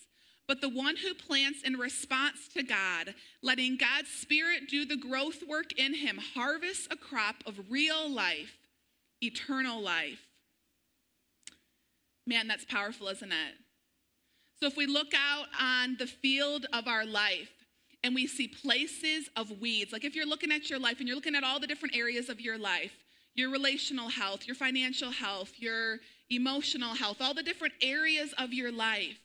But 0.47 0.59
the 0.59 0.69
one 0.69 0.95
who 0.95 1.13
plants 1.13 1.61
in 1.63 1.75
response 1.75 2.47
to 2.55 2.63
God, 2.63 3.13
letting 3.43 3.77
God's 3.77 4.09
Spirit 4.09 4.67
do 4.67 4.83
the 4.83 4.97
growth 4.97 5.43
work 5.47 5.71
in 5.77 5.93
him, 5.93 6.17
harvests 6.33 6.87
a 6.89 6.95
crop 6.95 7.35
of 7.45 7.69
real 7.69 8.09
life, 8.09 8.57
eternal 9.21 9.79
life. 9.79 10.25
Man, 12.25 12.47
that's 12.47 12.65
powerful, 12.65 13.09
isn't 13.09 13.31
it? 13.31 13.53
So 14.59 14.65
if 14.65 14.75
we 14.75 14.87
look 14.87 15.13
out 15.13 15.45
on 15.59 15.95
the 15.99 16.07
field 16.07 16.65
of 16.73 16.87
our 16.87 17.05
life 17.05 17.51
and 18.03 18.15
we 18.15 18.25
see 18.25 18.47
places 18.47 19.29
of 19.35 19.61
weeds, 19.61 19.93
like 19.93 20.05
if 20.05 20.15
you're 20.15 20.25
looking 20.25 20.51
at 20.51 20.71
your 20.71 20.79
life 20.79 20.97
and 20.97 21.07
you're 21.07 21.15
looking 21.15 21.35
at 21.35 21.43
all 21.43 21.59
the 21.59 21.67
different 21.67 21.95
areas 21.95 22.29
of 22.29 22.41
your 22.41 22.57
life, 22.57 22.93
your 23.35 23.51
relational 23.51 24.09
health, 24.09 24.47
your 24.47 24.55
financial 24.55 25.11
health, 25.11 25.51
your 25.57 25.99
emotional 26.31 26.95
health, 26.95 27.17
all 27.19 27.33
the 27.33 27.43
different 27.43 27.73
areas 27.81 28.33
of 28.37 28.53
your 28.53 28.71
life, 28.71 29.19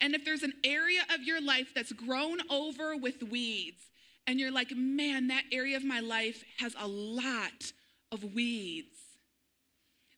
and 0.00 0.14
if 0.14 0.24
there's 0.24 0.42
an 0.42 0.54
area 0.64 1.00
of 1.14 1.22
your 1.22 1.40
life 1.40 1.72
that's 1.74 1.92
grown 1.92 2.38
over 2.50 2.96
with 2.96 3.22
weeds, 3.22 3.82
and 4.26 4.38
you're 4.38 4.52
like, 4.52 4.70
man, 4.76 5.28
that 5.28 5.44
area 5.52 5.76
of 5.76 5.84
my 5.84 6.00
life 6.00 6.44
has 6.58 6.74
a 6.78 6.86
lot 6.86 7.72
of 8.12 8.22
weeds, 8.34 8.96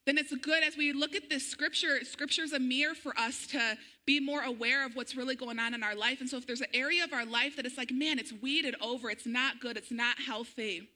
then 0.06 0.18
it's 0.18 0.34
good 0.34 0.64
as 0.64 0.76
we 0.76 0.92
look 0.92 1.14
at 1.14 1.30
this 1.30 1.46
scripture. 1.46 2.02
Scripture 2.04 2.42
is 2.42 2.52
a 2.52 2.58
mirror 2.58 2.94
for 2.94 3.16
us 3.18 3.46
to 3.48 3.76
be 4.06 4.18
more 4.18 4.42
aware 4.42 4.84
of 4.84 4.96
what's 4.96 5.14
really 5.14 5.36
going 5.36 5.58
on 5.58 5.74
in 5.74 5.82
our 5.82 5.94
life. 5.94 6.20
And 6.20 6.28
so 6.28 6.36
if 6.38 6.46
there's 6.46 6.62
an 6.62 6.74
area 6.74 7.04
of 7.04 7.12
our 7.12 7.24
life 7.24 7.56
that 7.56 7.66
it's 7.66 7.76
like, 7.78 7.92
man, 7.92 8.18
it's 8.18 8.32
weeded 8.32 8.74
over, 8.80 9.10
it's 9.10 9.26
not 9.26 9.60
good, 9.60 9.76
it's 9.76 9.92
not 9.92 10.18
healthy, 10.18 10.88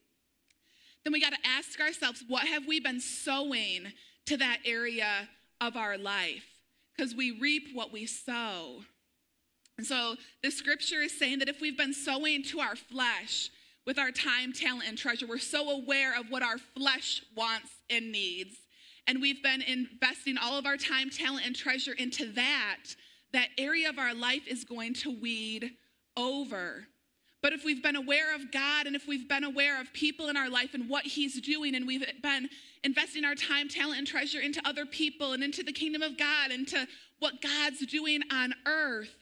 then 1.04 1.12
we 1.12 1.20
got 1.20 1.34
to 1.34 1.38
ask 1.46 1.78
ourselves, 1.80 2.24
what 2.26 2.48
have 2.48 2.66
we 2.66 2.80
been 2.80 2.98
sowing 3.00 3.92
to 4.26 4.36
that 4.36 4.58
area 4.64 5.28
of 5.60 5.76
our 5.76 5.96
life? 5.98 6.54
because 6.96 7.14
we 7.14 7.32
reap 7.32 7.68
what 7.72 7.92
we 7.92 8.06
sow. 8.06 8.82
And 9.76 9.86
so 9.86 10.16
the 10.42 10.50
scripture 10.50 11.00
is 11.00 11.18
saying 11.18 11.40
that 11.40 11.48
if 11.48 11.60
we've 11.60 11.76
been 11.76 11.94
sowing 11.94 12.42
to 12.44 12.60
our 12.60 12.76
flesh 12.76 13.50
with 13.86 13.98
our 13.98 14.12
time, 14.12 14.52
talent, 14.52 14.88
and 14.88 14.96
treasure, 14.96 15.26
we're 15.26 15.38
so 15.38 15.70
aware 15.70 16.18
of 16.18 16.30
what 16.30 16.42
our 16.42 16.58
flesh 16.58 17.22
wants 17.36 17.70
and 17.90 18.12
needs. 18.12 18.56
And 19.06 19.20
we've 19.20 19.42
been 19.42 19.62
investing 19.62 20.36
all 20.38 20.56
of 20.56 20.64
our 20.64 20.76
time, 20.76 21.10
talent, 21.10 21.44
and 21.44 21.54
treasure 21.54 21.92
into 21.92 22.32
that. 22.32 22.78
That 23.32 23.48
area 23.58 23.88
of 23.88 23.98
our 23.98 24.14
life 24.14 24.46
is 24.46 24.64
going 24.64 24.94
to 24.94 25.10
weed 25.10 25.72
over. 26.16 26.86
But 27.44 27.52
if 27.52 27.62
we've 27.62 27.82
been 27.82 27.94
aware 27.94 28.34
of 28.34 28.50
God 28.50 28.86
and 28.86 28.96
if 28.96 29.06
we've 29.06 29.28
been 29.28 29.44
aware 29.44 29.78
of 29.78 29.92
people 29.92 30.30
in 30.30 30.36
our 30.38 30.48
life 30.48 30.72
and 30.72 30.88
what 30.88 31.04
He's 31.04 31.38
doing, 31.42 31.74
and 31.74 31.86
we've 31.86 32.02
been 32.22 32.48
investing 32.82 33.22
our 33.26 33.34
time, 33.34 33.68
talent, 33.68 33.98
and 33.98 34.06
treasure 34.06 34.40
into 34.40 34.66
other 34.66 34.86
people 34.86 35.34
and 35.34 35.44
into 35.44 35.62
the 35.62 35.70
kingdom 35.70 36.00
of 36.00 36.16
God, 36.16 36.50
into 36.50 36.88
what 37.18 37.42
God's 37.42 37.84
doing 37.84 38.22
on 38.32 38.54
earth, 38.64 39.14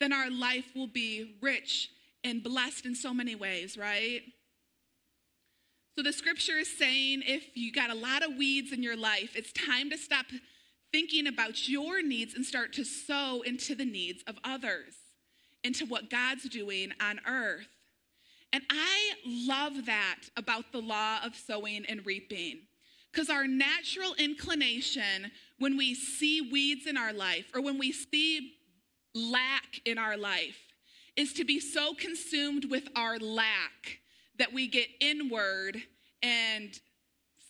then 0.00 0.12
our 0.12 0.30
life 0.30 0.66
will 0.76 0.86
be 0.86 1.36
rich 1.40 1.88
and 2.22 2.42
blessed 2.42 2.84
in 2.84 2.94
so 2.94 3.14
many 3.14 3.34
ways, 3.34 3.78
right? 3.78 4.20
So 5.96 6.02
the 6.02 6.12
scripture 6.12 6.58
is 6.58 6.76
saying 6.76 7.22
if 7.24 7.56
you 7.56 7.72
got 7.72 7.88
a 7.88 7.94
lot 7.94 8.22
of 8.22 8.36
weeds 8.36 8.72
in 8.72 8.82
your 8.82 8.98
life, 8.98 9.34
it's 9.34 9.50
time 9.50 9.88
to 9.88 9.96
stop 9.96 10.26
thinking 10.92 11.26
about 11.26 11.70
your 11.70 12.02
needs 12.02 12.34
and 12.34 12.44
start 12.44 12.74
to 12.74 12.84
sow 12.84 13.40
into 13.40 13.74
the 13.74 13.86
needs 13.86 14.22
of 14.26 14.36
others 14.44 15.01
into 15.64 15.86
what 15.86 16.10
God's 16.10 16.48
doing 16.48 16.92
on 17.00 17.20
earth. 17.26 17.68
And 18.52 18.62
I 18.68 19.12
love 19.26 19.86
that 19.86 20.20
about 20.36 20.72
the 20.72 20.80
law 20.80 21.18
of 21.24 21.34
sowing 21.34 21.84
and 21.86 22.04
reaping. 22.04 22.62
Because 23.10 23.30
our 23.30 23.46
natural 23.46 24.14
inclination 24.18 25.30
when 25.58 25.76
we 25.76 25.94
see 25.94 26.40
weeds 26.40 26.86
in 26.86 26.96
our 26.96 27.12
life 27.12 27.46
or 27.54 27.62
when 27.62 27.78
we 27.78 27.92
see 27.92 28.54
lack 29.14 29.80
in 29.84 29.98
our 29.98 30.16
life 30.16 30.58
is 31.16 31.34
to 31.34 31.44
be 31.44 31.60
so 31.60 31.94
consumed 31.94 32.70
with 32.70 32.88
our 32.96 33.18
lack 33.18 34.00
that 34.38 34.52
we 34.52 34.66
get 34.66 34.88
inward 35.00 35.76
and 36.22 36.80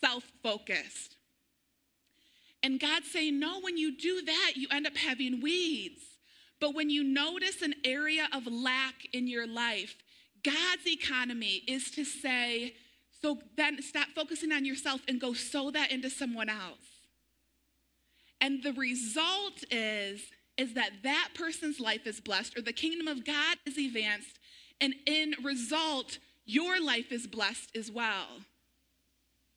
self 0.01 0.25
focused. 0.43 1.17
And 2.63 2.81
God's 2.81 3.11
saying, 3.11 3.39
no, 3.39 3.61
when 3.61 3.77
you 3.77 3.97
do 3.97 4.23
that, 4.23 4.53
you 4.57 4.69
end 4.71 4.87
up 4.87 4.97
having 4.97 5.41
weeds. 5.41 6.01
But 6.63 6.77
when 6.77 6.91
you 6.91 7.03
notice 7.03 7.61
an 7.61 7.75
area 7.85 8.29
of 8.33 8.47
lack 8.47 9.09
in 9.13 9.27
your 9.27 9.49
life, 9.49 9.97
God's 10.45 10.87
economy 10.87 11.65
is 11.67 11.91
to 11.91 12.05
say, 12.05 12.75
so 13.21 13.41
then 13.57 13.83
stop 13.83 14.07
focusing 14.15 14.53
on 14.53 14.65
yourself 14.65 15.01
and 15.09 15.21
go 15.21 15.33
sow 15.33 15.73
that 15.73 15.91
into 15.91 16.09
someone 16.09 16.49
else. 16.49 16.87
And 18.41 18.63
the 18.63 18.73
result 18.75 19.65
is 19.73 20.21
is 20.57 20.75
that 20.75 20.91
that 21.03 21.31
person's 21.35 21.81
life 21.81 22.07
is 22.07 22.21
blessed 22.21 22.57
or 22.57 22.63
the 22.63 22.73
kingdom 22.73 23.09
of 23.09 23.25
God 23.25 23.57
is 23.67 23.77
advanced 23.77 24.39
and 24.81 24.95
in 25.07 25.35
result 25.43 26.19
your 26.45 26.81
life 26.81 27.11
is 27.11 27.27
blessed 27.27 27.75
as 27.75 27.91
well. 27.91 28.29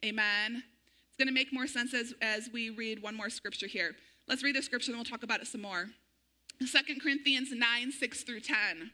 Amen. 0.03 0.63
It's 1.09 1.17
going 1.19 1.27
to 1.27 1.33
make 1.33 1.53
more 1.53 1.67
sense 1.67 1.93
as, 1.93 2.15
as 2.19 2.49
we 2.51 2.71
read 2.71 3.03
one 3.03 3.15
more 3.15 3.29
scripture 3.29 3.67
here. 3.67 3.95
Let's 4.27 4.41
read 4.41 4.55
the 4.55 4.63
scripture 4.63 4.91
and 4.91 4.97
we'll 4.97 5.05
talk 5.05 5.21
about 5.21 5.41
it 5.41 5.47
some 5.47 5.61
more. 5.61 5.89
2 6.59 6.99
Corinthians 7.01 7.51
9, 7.51 7.91
6 7.91 8.23
through 8.23 8.39
10. 8.41 8.91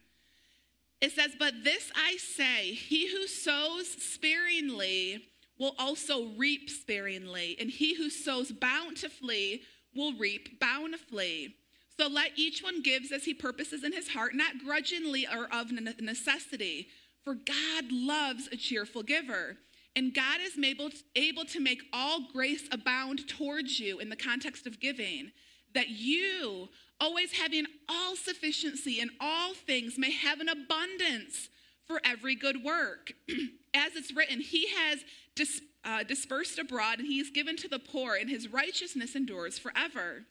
It 1.02 1.12
says, 1.12 1.32
But 1.38 1.64
this 1.64 1.92
I 1.96 2.18
say, 2.18 2.74
he 2.74 3.12
who 3.12 3.28
sows 3.28 3.88
sparingly 3.88 5.26
will 5.58 5.76
also 5.78 6.28
reap 6.38 6.70
sparingly, 6.70 7.56
and 7.60 7.70
he 7.70 7.96
who 7.96 8.10
sows 8.10 8.52
bountifully 8.52 9.62
will 9.96 10.14
reap 10.14 10.60
bountifully. 10.60 11.56
So 12.00 12.08
let 12.08 12.32
each 12.36 12.64
one 12.64 12.82
gives 12.82 13.12
as 13.12 13.26
he 13.26 13.34
purposes 13.34 13.84
in 13.84 13.94
his 13.94 14.10
heart, 14.10 14.34
not 14.34 14.64
grudgingly 14.64 15.28
or 15.28 15.48
of 15.54 15.72
necessity, 15.72 16.88
for 17.24 17.36
God 17.36 17.92
loves 17.92 18.48
a 18.52 18.58
cheerful 18.58 19.04
giver. 19.04 19.58
And 19.96 20.14
God 20.14 20.40
is 20.42 20.58
able, 20.58 20.90
able 21.16 21.46
to 21.46 21.60
make 21.60 21.84
all 21.92 22.22
grace 22.32 22.68
abound 22.72 23.28
towards 23.28 23.80
you 23.80 24.00
in 24.00 24.10
the 24.10 24.16
context 24.16 24.66
of 24.66 24.80
giving, 24.80 25.32
that 25.76 25.90
you, 25.90 26.70
always 27.02 27.34
having 27.34 27.66
all 27.90 28.16
sufficiency 28.16 29.02
in 29.02 29.10
all 29.20 29.54
things, 29.54 29.98
may 29.98 30.12
have 30.12 30.40
an 30.40 30.48
abundance 30.48 31.50
for 31.86 32.00
every 32.06 32.36
good 32.36 32.64
work. 32.64 33.12
As 33.74 33.96
it's 33.96 34.16
written, 34.16 34.40
He 34.40 34.70
has 34.70 35.00
dis, 35.36 35.62
uh, 35.84 36.04
dispersed 36.04 36.60
abroad 36.60 37.00
and 37.00 37.08
He's 37.08 37.32
given 37.32 37.58
to 37.58 37.68
the 37.68 37.80
poor, 37.80 38.16
and 38.16 38.30
His 38.30 38.48
righteousness 38.48 39.16
endures 39.16 39.58
forever. 39.58 40.24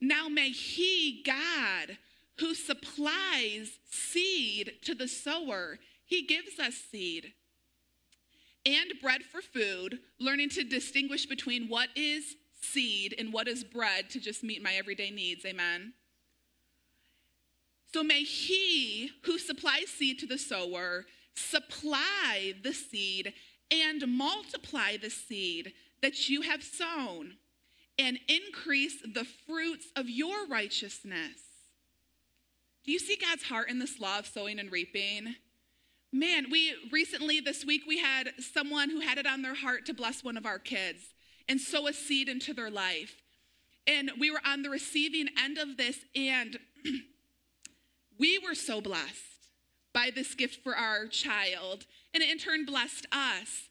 Now 0.00 0.28
may 0.28 0.50
He, 0.50 1.22
God, 1.24 1.96
who 2.40 2.54
supplies 2.54 3.78
seed 3.88 4.72
to 4.82 4.94
the 4.94 5.08
sower, 5.08 5.78
He 6.04 6.26
gives 6.26 6.58
us 6.58 6.74
seed 6.74 7.32
and 8.64 8.92
bread 9.00 9.22
for 9.22 9.40
food, 9.40 9.98
learning 10.20 10.48
to 10.50 10.64
distinguish 10.64 11.26
between 11.26 11.68
what 11.68 11.88
is 11.96 12.36
seed 12.62 13.14
and 13.18 13.32
what 13.32 13.48
is 13.48 13.64
bread 13.64 14.10
to 14.10 14.20
just 14.20 14.42
meet 14.42 14.62
my 14.62 14.74
everyday 14.74 15.10
needs. 15.10 15.44
Amen. 15.44 15.92
So 17.92 18.02
may 18.02 18.22
he 18.22 19.10
who 19.24 19.38
supplies 19.38 19.88
seed 19.88 20.18
to 20.20 20.26
the 20.26 20.38
sower 20.38 21.04
supply 21.34 22.54
the 22.62 22.72
seed 22.72 23.32
and 23.70 24.06
multiply 24.06 24.96
the 24.96 25.10
seed 25.10 25.72
that 26.02 26.28
you 26.28 26.42
have 26.42 26.62
sown 26.62 27.34
and 27.98 28.18
increase 28.28 29.02
the 29.02 29.24
fruits 29.24 29.86
of 29.96 30.08
your 30.08 30.46
righteousness. 30.46 31.38
Do 32.84 32.92
you 32.92 32.98
see 32.98 33.16
God's 33.16 33.44
heart 33.44 33.68
in 33.70 33.78
this 33.78 34.00
law 34.00 34.18
of 34.18 34.26
sowing 34.26 34.58
and 34.58 34.72
reaping? 34.72 35.36
Man, 36.12 36.46
we 36.50 36.74
recently 36.90 37.40
this 37.40 37.64
week 37.64 37.82
we 37.86 37.98
had 37.98 38.32
someone 38.38 38.90
who 38.90 39.00
had 39.00 39.18
it 39.18 39.26
on 39.26 39.42
their 39.42 39.54
heart 39.54 39.86
to 39.86 39.94
bless 39.94 40.24
one 40.24 40.36
of 40.36 40.46
our 40.46 40.58
kids 40.58 41.14
and 41.52 41.60
sow 41.60 41.86
a 41.86 41.92
seed 41.92 42.28
into 42.28 42.52
their 42.52 42.70
life. 42.70 43.22
And 43.86 44.10
we 44.18 44.30
were 44.30 44.40
on 44.44 44.62
the 44.62 44.70
receiving 44.70 45.28
end 45.38 45.58
of 45.58 45.76
this, 45.76 45.98
and 46.16 46.58
we 48.18 48.38
were 48.38 48.54
so 48.54 48.80
blessed 48.80 49.48
by 49.92 50.10
this 50.14 50.34
gift 50.34 50.64
for 50.64 50.74
our 50.74 51.06
child, 51.06 51.86
and 52.14 52.22
it 52.22 52.30
in 52.30 52.38
turn 52.38 52.64
blessed 52.64 53.06
us. 53.12 53.68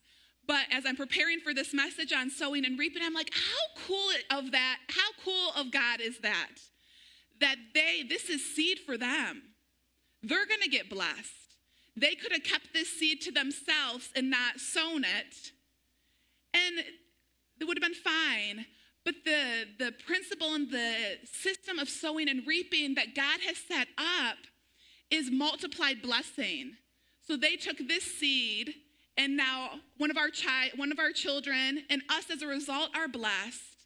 But 0.47 0.65
as 0.71 0.85
I'm 0.85 0.95
preparing 0.95 1.39
for 1.39 1.53
this 1.53 1.73
message 1.73 2.13
on 2.13 2.29
sowing 2.29 2.65
and 2.65 2.77
reaping, 2.77 3.01
I'm 3.03 3.13
like, 3.13 3.31
how 3.33 3.81
cool 3.87 4.11
of 4.29 4.51
that, 4.51 4.77
how 4.89 5.09
cool 5.25 5.51
of 5.57 5.71
God 5.71 5.99
is 5.99 6.19
that? 6.19 6.49
that 7.41 7.57
they, 7.73 8.03
this 8.07 8.29
is 8.29 8.55
seed 8.55 8.79
for 8.79 8.97
them. 8.97 9.41
They're 10.23 10.45
to 10.45 10.69
get 10.69 10.89
blessed. 10.89 11.57
They 11.97 12.15
could 12.15 12.31
have 12.31 12.43
kept 12.43 12.73
this 12.73 12.87
seed 12.97 13.21
to 13.21 13.31
themselves 13.31 14.09
and 14.15 14.29
not 14.29 14.59
sown 14.59 15.03
it, 15.03 15.51
and 16.53 16.85
it 17.61 17.67
would 17.67 17.81
have 17.81 17.91
been 17.91 17.93
fine. 17.93 18.65
But 19.03 19.15
the, 19.25 19.65
the 19.79 19.91
principle 20.05 20.53
and 20.53 20.69
the 20.69 21.17
system 21.25 21.79
of 21.79 21.89
sowing 21.89 22.29
and 22.29 22.45
reaping 22.45 22.95
that 22.95 23.15
God 23.15 23.39
has 23.47 23.57
set 23.57 23.87
up 23.97 24.37
is 25.09 25.31
multiplied 25.31 26.01
blessing. 26.01 26.73
So 27.27 27.35
they 27.35 27.55
took 27.55 27.77
this 27.87 28.03
seed, 28.03 28.73
and 29.17 29.35
now 29.35 29.79
one 29.97 30.11
of 30.11 30.17
our 30.17 30.29
chi- 30.29 30.71
one 30.75 30.91
of 30.91 30.99
our 30.99 31.11
children 31.11 31.83
and 31.89 32.01
us 32.09 32.29
as 32.31 32.41
a 32.41 32.47
result 32.47 32.89
are 32.95 33.07
blessed. 33.07 33.85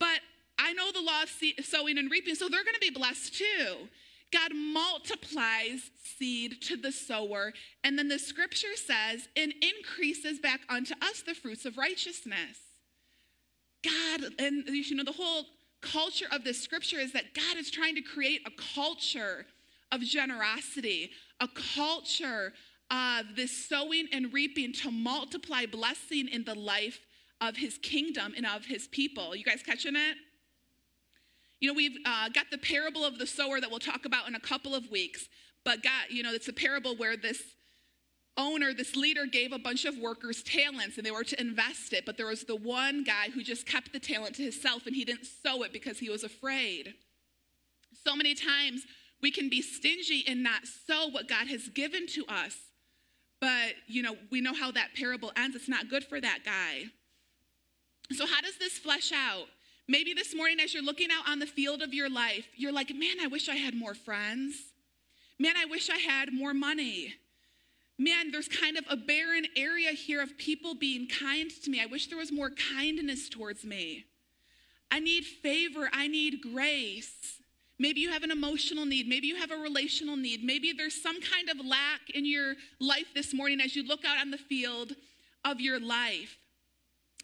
But 0.00 0.20
I 0.58 0.72
know 0.72 0.90
the 0.92 1.00
law 1.00 1.22
of 1.22 1.64
sowing 1.64 1.98
and 1.98 2.10
reaping, 2.10 2.34
so 2.34 2.48
they're 2.48 2.64
going 2.64 2.74
to 2.74 2.80
be 2.80 2.90
blessed 2.90 3.34
too. 3.34 3.88
God 4.32 4.52
multiplies 4.54 5.90
seed 6.18 6.60
to 6.62 6.76
the 6.76 6.92
sower, 6.92 7.52
and 7.84 7.98
then 7.98 8.08
the 8.08 8.18
scripture 8.18 8.76
says, 8.76 9.28
and 9.36 9.54
increases 9.62 10.38
back 10.38 10.60
unto 10.68 10.94
us 11.00 11.22
the 11.22 11.34
fruits 11.34 11.64
of 11.64 11.78
righteousness. 11.78 12.58
God, 13.84 14.32
and 14.38 14.64
you 14.68 14.96
know, 14.96 15.04
the 15.04 15.12
whole 15.12 15.46
culture 15.80 16.26
of 16.32 16.44
this 16.44 16.60
scripture 16.60 16.98
is 16.98 17.12
that 17.12 17.34
God 17.34 17.56
is 17.56 17.70
trying 17.70 17.94
to 17.94 18.02
create 18.02 18.40
a 18.46 18.50
culture 18.74 19.46
of 19.92 20.00
generosity, 20.00 21.10
a 21.40 21.48
culture 21.74 22.52
of 22.90 23.36
this 23.36 23.68
sowing 23.68 24.08
and 24.12 24.32
reaping 24.32 24.72
to 24.72 24.90
multiply 24.90 25.66
blessing 25.66 26.28
in 26.28 26.44
the 26.44 26.54
life 26.54 27.00
of 27.40 27.56
his 27.56 27.78
kingdom 27.78 28.34
and 28.36 28.46
of 28.46 28.64
his 28.64 28.88
people. 28.88 29.36
You 29.36 29.44
guys 29.44 29.62
catching 29.62 29.94
it? 29.94 30.16
You 31.60 31.68
know, 31.68 31.74
we've 31.74 31.96
uh, 32.04 32.28
got 32.30 32.46
the 32.50 32.58
parable 32.58 33.04
of 33.04 33.18
the 33.18 33.26
sower 33.26 33.60
that 33.60 33.70
we'll 33.70 33.78
talk 33.78 34.04
about 34.04 34.28
in 34.28 34.34
a 34.34 34.40
couple 34.40 34.74
of 34.74 34.90
weeks. 34.90 35.28
But 35.64 35.82
God, 35.82 36.06
you 36.08 36.22
know, 36.22 36.32
it's 36.32 36.48
a 36.48 36.52
parable 36.52 36.96
where 36.96 37.16
this 37.16 37.42
owner, 38.38 38.72
this 38.72 38.96
leader 38.96 39.26
gave 39.26 39.52
a 39.52 39.58
bunch 39.58 39.84
of 39.84 39.98
workers 39.98 40.42
talents 40.42 40.96
and 40.96 41.04
they 41.04 41.10
were 41.10 41.24
to 41.24 41.40
invest 41.40 41.92
it. 41.92 42.06
But 42.06 42.16
there 42.16 42.26
was 42.26 42.44
the 42.44 42.56
one 42.56 43.04
guy 43.04 43.28
who 43.34 43.42
just 43.42 43.66
kept 43.66 43.92
the 43.92 43.98
talent 43.98 44.36
to 44.36 44.42
himself 44.44 44.86
and 44.86 44.96
he 44.96 45.04
didn't 45.04 45.26
sow 45.26 45.62
it 45.64 45.72
because 45.72 45.98
he 45.98 46.08
was 46.08 46.24
afraid. 46.24 46.94
So 48.04 48.16
many 48.16 48.34
times 48.34 48.86
we 49.20 49.30
can 49.30 49.50
be 49.50 49.60
stingy 49.60 50.24
and 50.26 50.42
not 50.42 50.62
sow 50.86 51.08
what 51.08 51.28
God 51.28 51.48
has 51.48 51.68
given 51.68 52.06
to 52.08 52.24
us. 52.28 52.56
But, 53.40 53.74
you 53.86 54.02
know, 54.02 54.16
we 54.30 54.40
know 54.40 54.54
how 54.54 54.70
that 54.72 54.94
parable 54.96 55.32
ends. 55.36 55.54
It's 55.54 55.68
not 55.68 55.90
good 55.90 56.04
for 56.04 56.20
that 56.20 56.40
guy. 56.44 56.84
So, 58.12 58.26
how 58.26 58.40
does 58.40 58.56
this 58.58 58.78
flesh 58.78 59.12
out? 59.12 59.46
Maybe 59.86 60.12
this 60.12 60.34
morning, 60.34 60.58
as 60.60 60.74
you're 60.74 60.82
looking 60.82 61.08
out 61.12 61.28
on 61.28 61.38
the 61.38 61.46
field 61.46 61.82
of 61.82 61.94
your 61.94 62.10
life, 62.10 62.46
you're 62.56 62.72
like, 62.72 62.90
man, 62.94 63.16
I 63.22 63.26
wish 63.26 63.48
I 63.48 63.54
had 63.54 63.74
more 63.74 63.94
friends. 63.94 64.54
Man, 65.38 65.54
I 65.56 65.66
wish 65.66 65.88
I 65.88 65.98
had 65.98 66.32
more 66.32 66.52
money. 66.52 67.14
Man, 67.98 68.30
there's 68.30 68.48
kind 68.48 68.76
of 68.76 68.84
a 68.88 68.96
barren 68.96 69.46
area 69.56 69.90
here 69.90 70.22
of 70.22 70.38
people 70.38 70.74
being 70.74 71.08
kind 71.08 71.50
to 71.62 71.70
me. 71.70 71.80
I 71.82 71.86
wish 71.86 72.06
there 72.06 72.18
was 72.18 72.30
more 72.30 72.50
kindness 72.50 73.28
towards 73.28 73.64
me. 73.64 74.04
I 74.90 75.00
need 75.00 75.24
favor. 75.24 75.90
I 75.92 76.06
need 76.06 76.40
grace. 76.40 77.40
Maybe 77.78 78.00
you 78.00 78.10
have 78.10 78.22
an 78.22 78.30
emotional 78.30 78.86
need. 78.86 79.08
Maybe 79.08 79.26
you 79.26 79.36
have 79.36 79.50
a 79.50 79.56
relational 79.56 80.16
need. 80.16 80.44
Maybe 80.44 80.72
there's 80.72 81.00
some 81.00 81.20
kind 81.20 81.48
of 81.50 81.64
lack 81.64 82.10
in 82.14 82.24
your 82.24 82.54
life 82.80 83.06
this 83.14 83.34
morning 83.34 83.60
as 83.60 83.74
you 83.74 83.86
look 83.86 84.04
out 84.04 84.18
on 84.18 84.30
the 84.30 84.38
field 84.38 84.92
of 85.44 85.60
your 85.60 85.80
life 85.80 86.38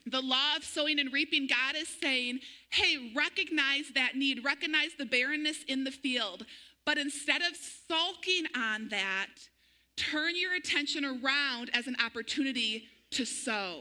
the 0.06 0.20
law 0.20 0.56
of 0.56 0.64
sowing 0.64 0.98
and 0.98 1.12
reaping, 1.12 1.46
God 1.46 1.76
is 1.76 1.88
saying, 1.88 2.40
hey, 2.70 3.12
recognize 3.14 3.90
that 3.94 4.16
need, 4.16 4.44
recognize 4.44 4.90
the 4.98 5.06
barrenness 5.06 5.64
in 5.66 5.84
the 5.84 5.90
field. 5.90 6.44
But 6.84 6.98
instead 6.98 7.40
of 7.40 7.56
sulking 7.88 8.44
on 8.54 8.88
that, 8.88 9.28
turn 9.96 10.35
your 10.37 10.54
attention 10.54 11.04
around 11.04 11.70
as 11.72 11.87
an 11.87 11.96
opportunity 12.04 12.88
to 13.12 13.24
sow. 13.24 13.80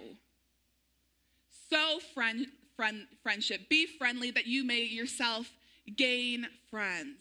Sow 1.69 1.99
friend, 2.13 2.47
friend, 2.76 3.08
friendship. 3.21 3.69
Be 3.69 3.86
friendly 3.86 4.32
that 4.32 4.45
you 4.45 4.63
may 4.63 4.82
yourself 4.82 5.52
gain 5.95 6.47
friends. 6.69 7.17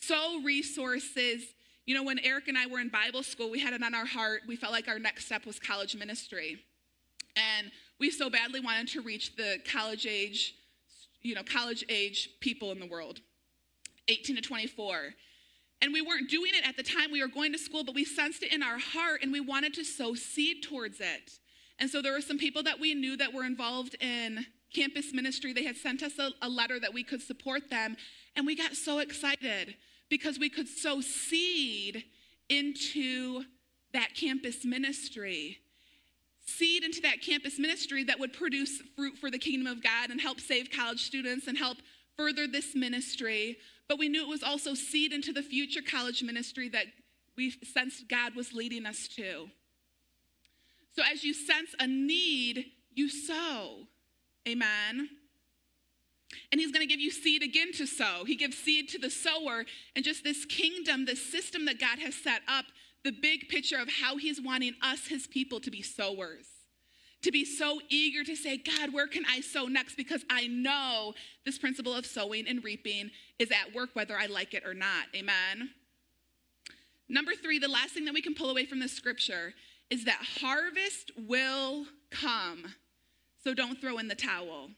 Sow 0.00 0.40
resources. 0.44 1.44
You 1.86 1.94
know, 1.94 2.02
when 2.02 2.18
Eric 2.20 2.48
and 2.48 2.58
I 2.58 2.66
were 2.66 2.80
in 2.80 2.88
Bible 2.88 3.22
school, 3.22 3.50
we 3.50 3.60
had 3.60 3.74
it 3.74 3.82
on 3.82 3.94
our 3.94 4.06
heart. 4.06 4.42
We 4.46 4.56
felt 4.56 4.72
like 4.72 4.88
our 4.88 4.98
next 4.98 5.26
step 5.26 5.46
was 5.46 5.58
college 5.58 5.94
ministry. 5.96 6.58
And 7.36 7.70
we 7.98 8.10
so 8.10 8.30
badly 8.30 8.60
wanted 8.60 8.88
to 8.88 9.00
reach 9.00 9.36
the 9.36 9.58
college 9.70 10.06
age, 10.06 10.54
you 11.22 11.34
know, 11.34 11.42
college 11.42 11.84
age 11.88 12.30
people 12.40 12.72
in 12.72 12.80
the 12.80 12.86
world, 12.86 13.20
18 14.08 14.36
to 14.36 14.42
24. 14.42 15.14
And 15.84 15.92
we 15.92 16.00
weren't 16.00 16.30
doing 16.30 16.52
it 16.54 16.66
at 16.66 16.78
the 16.78 16.82
time 16.82 17.12
we 17.12 17.20
were 17.20 17.28
going 17.28 17.52
to 17.52 17.58
school, 17.58 17.84
but 17.84 17.94
we 17.94 18.06
sensed 18.06 18.42
it 18.42 18.54
in 18.54 18.62
our 18.62 18.78
heart 18.78 19.20
and 19.22 19.30
we 19.30 19.40
wanted 19.40 19.74
to 19.74 19.84
sow 19.84 20.14
seed 20.14 20.62
towards 20.62 20.98
it. 20.98 21.38
And 21.78 21.90
so 21.90 22.00
there 22.00 22.14
were 22.14 22.22
some 22.22 22.38
people 22.38 22.62
that 22.62 22.80
we 22.80 22.94
knew 22.94 23.18
that 23.18 23.34
were 23.34 23.44
involved 23.44 23.94
in 24.00 24.46
campus 24.74 25.12
ministry. 25.12 25.52
They 25.52 25.64
had 25.64 25.76
sent 25.76 26.02
us 26.02 26.18
a, 26.18 26.30
a 26.40 26.48
letter 26.48 26.80
that 26.80 26.94
we 26.94 27.04
could 27.04 27.20
support 27.20 27.68
them. 27.68 27.98
And 28.34 28.46
we 28.46 28.56
got 28.56 28.76
so 28.76 29.00
excited 29.00 29.74
because 30.08 30.38
we 30.38 30.48
could 30.48 30.68
sow 30.68 31.02
seed 31.02 32.04
into 32.48 33.44
that 33.92 34.14
campus 34.14 34.64
ministry 34.64 35.58
seed 36.46 36.84
into 36.84 37.00
that 37.00 37.22
campus 37.22 37.58
ministry 37.58 38.04
that 38.04 38.20
would 38.20 38.32
produce 38.32 38.82
fruit 38.96 39.16
for 39.16 39.30
the 39.30 39.38
kingdom 39.38 39.66
of 39.66 39.82
God 39.82 40.10
and 40.10 40.20
help 40.20 40.40
save 40.40 40.70
college 40.70 41.02
students 41.02 41.46
and 41.46 41.56
help 41.56 41.78
further 42.16 42.46
this 42.46 42.74
ministry. 42.74 43.58
But 43.88 43.98
we 43.98 44.08
knew 44.08 44.22
it 44.22 44.28
was 44.28 44.42
also 44.42 44.74
seed 44.74 45.12
into 45.12 45.32
the 45.32 45.42
future 45.42 45.82
college 45.82 46.22
ministry 46.22 46.68
that 46.70 46.86
we 47.36 47.50
sensed 47.50 48.08
God 48.08 48.34
was 48.34 48.52
leading 48.52 48.86
us 48.86 49.08
to. 49.16 49.48
So 50.94 51.02
as 51.12 51.24
you 51.24 51.34
sense 51.34 51.74
a 51.78 51.86
need, 51.86 52.66
you 52.94 53.08
sow. 53.08 53.88
Amen. 54.48 55.08
And 56.50 56.60
he's 56.60 56.72
going 56.72 56.86
to 56.86 56.92
give 56.92 57.00
you 57.00 57.10
seed 57.10 57.42
again 57.42 57.72
to 57.74 57.86
sow. 57.86 58.24
He 58.24 58.36
gives 58.36 58.56
seed 58.56 58.88
to 58.90 58.98
the 58.98 59.10
sower. 59.10 59.64
And 59.94 60.04
just 60.04 60.24
this 60.24 60.44
kingdom, 60.44 61.04
this 61.04 61.24
system 61.24 61.64
that 61.66 61.80
God 61.80 61.98
has 61.98 62.14
set 62.14 62.42
up 62.48 62.66
the 63.04 63.12
big 63.12 63.48
picture 63.48 63.78
of 63.78 63.88
how 64.00 64.16
he's 64.16 64.40
wanting 64.40 64.74
us, 64.82 65.06
his 65.08 65.26
people, 65.26 65.60
to 65.60 65.70
be 65.70 65.82
sowers. 65.82 66.46
To 67.24 67.32
be 67.32 67.46
so 67.46 67.80
eager 67.88 68.22
to 68.22 68.36
say, 68.36 68.58
God, 68.58 68.92
where 68.92 69.06
can 69.06 69.24
I 69.26 69.40
sow 69.40 69.64
next? 69.64 69.94
Because 69.94 70.22
I 70.28 70.46
know 70.46 71.14
this 71.46 71.58
principle 71.58 71.94
of 71.94 72.04
sowing 72.04 72.46
and 72.46 72.62
reaping 72.62 73.10
is 73.38 73.50
at 73.50 73.74
work 73.74 73.90
whether 73.94 74.14
I 74.14 74.26
like 74.26 74.52
it 74.52 74.66
or 74.66 74.74
not. 74.74 75.06
Amen. 75.16 75.70
Number 77.08 77.32
three, 77.32 77.58
the 77.58 77.66
last 77.66 77.92
thing 77.92 78.04
that 78.04 78.12
we 78.12 78.20
can 78.20 78.34
pull 78.34 78.50
away 78.50 78.66
from 78.66 78.78
the 78.78 78.88
scripture 78.88 79.54
is 79.88 80.04
that 80.04 80.20
harvest 80.42 81.12
will 81.16 81.86
come. 82.10 82.66
So 83.42 83.54
don't 83.54 83.80
throw 83.80 83.96
in 83.96 84.08
the 84.08 84.14
towel. 84.14 84.68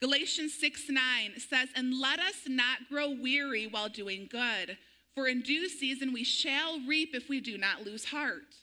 Galatians 0.00 0.54
6 0.58 0.88
9 0.88 1.00
says, 1.36 1.68
And 1.76 2.00
let 2.00 2.18
us 2.18 2.44
not 2.46 2.88
grow 2.88 3.10
weary 3.10 3.66
while 3.66 3.90
doing 3.90 4.28
good 4.30 4.78
for 5.14 5.26
in 5.26 5.42
due 5.42 5.68
season 5.68 6.12
we 6.12 6.24
shall 6.24 6.80
reap 6.86 7.14
if 7.14 7.28
we 7.28 7.40
do 7.40 7.58
not 7.58 7.84
lose 7.84 8.06
heart. 8.06 8.54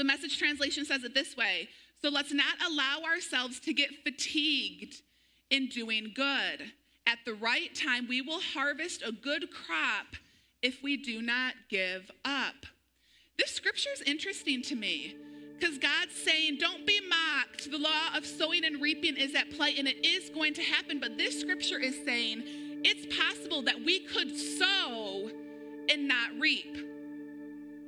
The 0.00 0.04
message 0.04 0.38
translation 0.38 0.86
says 0.86 1.04
it 1.04 1.12
this 1.12 1.36
way 1.36 1.68
So 2.00 2.08
let's 2.08 2.32
not 2.32 2.54
allow 2.66 3.02
ourselves 3.04 3.60
to 3.60 3.74
get 3.74 3.90
fatigued 4.02 5.02
in 5.50 5.66
doing 5.66 6.12
good. 6.14 6.72
At 7.06 7.18
the 7.26 7.34
right 7.34 7.74
time, 7.74 8.08
we 8.08 8.22
will 8.22 8.40
harvest 8.40 9.02
a 9.02 9.12
good 9.12 9.48
crop 9.50 10.06
if 10.62 10.82
we 10.82 10.96
do 10.96 11.20
not 11.20 11.52
give 11.68 12.10
up. 12.24 12.64
This 13.38 13.50
scripture 13.50 13.90
is 13.92 14.00
interesting 14.00 14.62
to 14.62 14.74
me 14.74 15.16
because 15.58 15.76
God's 15.76 16.14
saying, 16.14 16.56
Don't 16.58 16.86
be 16.86 16.98
mocked. 17.06 17.70
The 17.70 17.76
law 17.76 18.16
of 18.16 18.24
sowing 18.24 18.64
and 18.64 18.80
reaping 18.80 19.18
is 19.18 19.34
at 19.34 19.50
play, 19.50 19.74
and 19.76 19.86
it 19.86 20.02
is 20.02 20.30
going 20.30 20.54
to 20.54 20.62
happen. 20.62 20.98
But 20.98 21.18
this 21.18 21.38
scripture 21.38 21.78
is 21.78 21.98
saying, 22.06 22.42
it's 22.82 23.14
possible 23.18 23.60
that 23.64 23.84
we 23.84 24.00
could 24.06 24.34
sow 24.34 25.30
and 25.90 26.08
not 26.08 26.30
reap. 26.38 26.74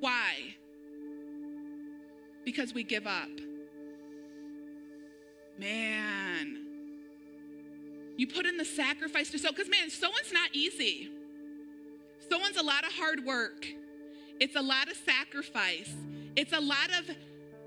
Why? 0.00 0.31
Because 2.44 2.74
we 2.74 2.82
give 2.82 3.06
up. 3.06 3.28
Man. 5.58 6.58
You 8.16 8.26
put 8.26 8.46
in 8.46 8.56
the 8.56 8.64
sacrifice 8.64 9.30
to 9.30 9.38
sow, 9.38 9.50
because 9.50 9.68
man, 9.68 9.90
sowing's 9.90 10.32
not 10.32 10.50
easy. 10.52 11.10
Sowing's 12.30 12.56
a 12.56 12.62
lot 12.62 12.84
of 12.84 12.92
hard 12.92 13.24
work. 13.24 13.66
It's 14.38 14.56
a 14.56 14.62
lot 14.62 14.88
of 14.88 14.96
sacrifice. 14.96 15.92
It's 16.36 16.52
a 16.52 16.60
lot 16.60 16.90
of 16.98 17.14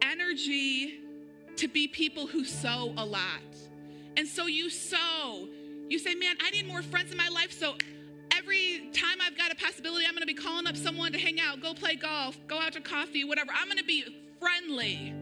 energy 0.02 1.00
to 1.58 1.68
be 1.68 1.88
people 1.88 2.28
who 2.28 2.44
sow 2.46 2.94
a 2.98 3.06
lot. 3.06 3.42
And 4.18 4.28
so 4.28 4.46
you 4.46 4.70
sow 4.70 5.48
you 5.90 6.00
say, 6.00 6.16
man, 6.16 6.36
I 6.44 6.50
need 6.50 6.68
more 6.68 6.82
friends 6.82 7.12
in 7.12 7.18
my 7.18 7.30
life, 7.30 7.52
so 7.52 7.76
every 8.36 8.90
time 8.92 9.18
I've 9.22 9.38
got 9.38 9.52
a 9.52 9.56
possibility, 9.56 10.06
I'm 10.06 10.14
going 10.14 10.22
to 10.22 10.28
be 10.28 10.34
calling 10.34 10.66
up 10.66 10.76
someone 10.76 11.12
to 11.12 11.20
hang 11.20 11.40
out, 11.40 11.62
go 11.62 11.74
play 11.74 11.96
golf, 11.96 12.38
go 12.48 12.60
out 12.60 12.74
to 12.74 12.82
coffee, 12.82 13.24
whatever. 13.24 13.52
I'm 13.56 13.68
going 13.68 13.78
to 13.78 13.84
be 13.84 14.04
friendly. 14.40 15.14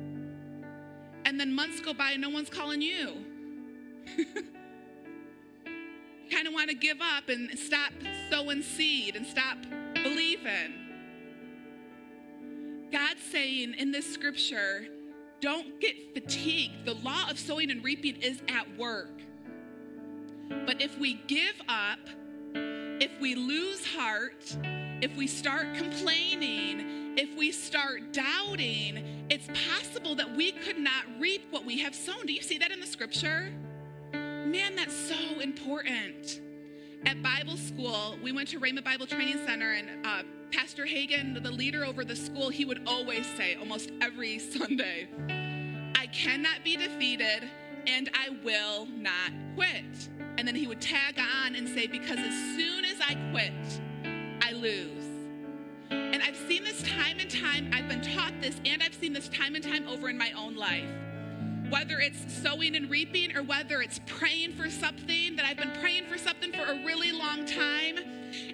And 1.25 1.39
then 1.39 1.53
months 1.53 1.79
go 1.79 1.93
by 1.93 2.11
and 2.11 2.21
no 2.21 2.29
one's 2.29 2.49
calling 2.49 2.81
you. 2.81 3.13
you 4.17 4.25
kind 6.31 6.47
of 6.47 6.53
want 6.53 6.69
to 6.69 6.75
give 6.75 6.97
up 7.01 7.29
and 7.29 7.57
stop 7.57 7.91
sowing 8.29 8.61
seed 8.61 9.15
and 9.15 9.25
stop 9.25 9.57
believing. 9.93 10.73
God's 12.91 13.23
saying 13.23 13.73
in 13.77 13.91
this 13.91 14.11
scripture, 14.13 14.85
don't 15.41 15.81
get 15.81 16.13
fatigued. 16.13 16.85
The 16.85 16.93
law 16.95 17.29
of 17.29 17.39
sowing 17.39 17.71
and 17.71 17.83
reaping 17.83 18.17
is 18.17 18.41
at 18.47 18.77
work. 18.77 19.19
But 20.65 20.81
if 20.81 20.97
we 20.99 21.15
give 21.27 21.55
up, 21.67 21.99
if 22.53 23.11
we 23.19 23.35
lose 23.35 23.85
heart, 23.85 24.55
if 25.03 25.17
we 25.17 25.27
start 25.27 25.67
complaining, 25.75 27.17
if 27.17 27.37
we 27.37 27.51
start 27.51 28.13
doubting, 28.13 29.25
it's 29.29 29.47
possible 29.67 30.15
that 30.15 30.33
we 30.33 30.53
could 30.53 30.77
not 30.77 31.03
reap 31.19 31.45
what 31.51 31.65
we 31.65 31.77
have 31.79 31.93
sown. 31.93 32.25
Do 32.25 32.31
you 32.31 32.41
see 32.41 32.57
that 32.59 32.71
in 32.71 32.79
the 32.79 32.87
scripture? 32.87 33.51
Man, 34.13 34.77
that's 34.77 34.95
so 34.95 35.41
important. 35.41 36.39
At 37.05 37.21
Bible 37.21 37.57
school, 37.57 38.17
we 38.23 38.31
went 38.31 38.47
to 38.49 38.61
Rhema 38.61 38.81
Bible 38.81 39.05
Training 39.05 39.45
Center, 39.45 39.73
and 39.73 40.05
uh, 40.05 40.23
Pastor 40.53 40.85
Hagin, 40.85 41.43
the 41.43 41.51
leader 41.51 41.83
over 41.83 42.05
the 42.05 42.15
school, 42.15 42.47
he 42.47 42.63
would 42.63 42.87
always 42.87 43.25
say, 43.35 43.55
almost 43.55 43.91
every 44.01 44.39
Sunday, 44.57 45.09
I 45.95 46.07
cannot 46.13 46.63
be 46.63 46.77
defeated 46.77 47.49
and 47.85 48.09
I 48.13 48.29
will 48.45 48.85
not 48.85 49.33
quit. 49.55 50.09
And 50.37 50.47
then 50.47 50.55
he 50.55 50.65
would 50.65 50.79
tag 50.79 51.19
on 51.19 51.55
and 51.55 51.67
say, 51.67 51.87
Because 51.87 52.19
as 52.19 52.55
soon 52.55 52.85
as 52.85 53.01
I 53.01 53.15
quit, 53.31 53.81
lose. 54.63 55.05
And 55.91 56.23
I've 56.23 56.37
seen 56.47 56.63
this 56.63 56.81
time 56.83 57.19
and 57.19 57.29
time, 57.29 57.69
I've 57.73 57.89
been 57.89 58.01
taught 58.01 58.33
this, 58.41 58.55
and 58.65 58.81
I've 58.81 58.93
seen 58.93 59.11
this 59.11 59.27
time 59.27 59.55
and 59.55 59.63
time 59.63 59.87
over 59.89 60.09
in 60.09 60.17
my 60.17 60.31
own 60.31 60.55
life. 60.55 60.89
Whether 61.69 61.99
it's 61.99 62.33
sowing 62.41 62.75
and 62.75 62.89
reaping, 62.89 63.35
or 63.35 63.43
whether 63.43 63.81
it's 63.81 63.99
praying 64.05 64.53
for 64.53 64.69
something 64.69 65.35
that 65.35 65.45
I've 65.45 65.57
been 65.57 65.73
praying 65.81 66.05
for 66.05 66.17
something 66.17 66.53
for 66.53 66.63
a 66.63 66.85
really 66.85 67.11
long 67.11 67.45
time. 67.45 67.97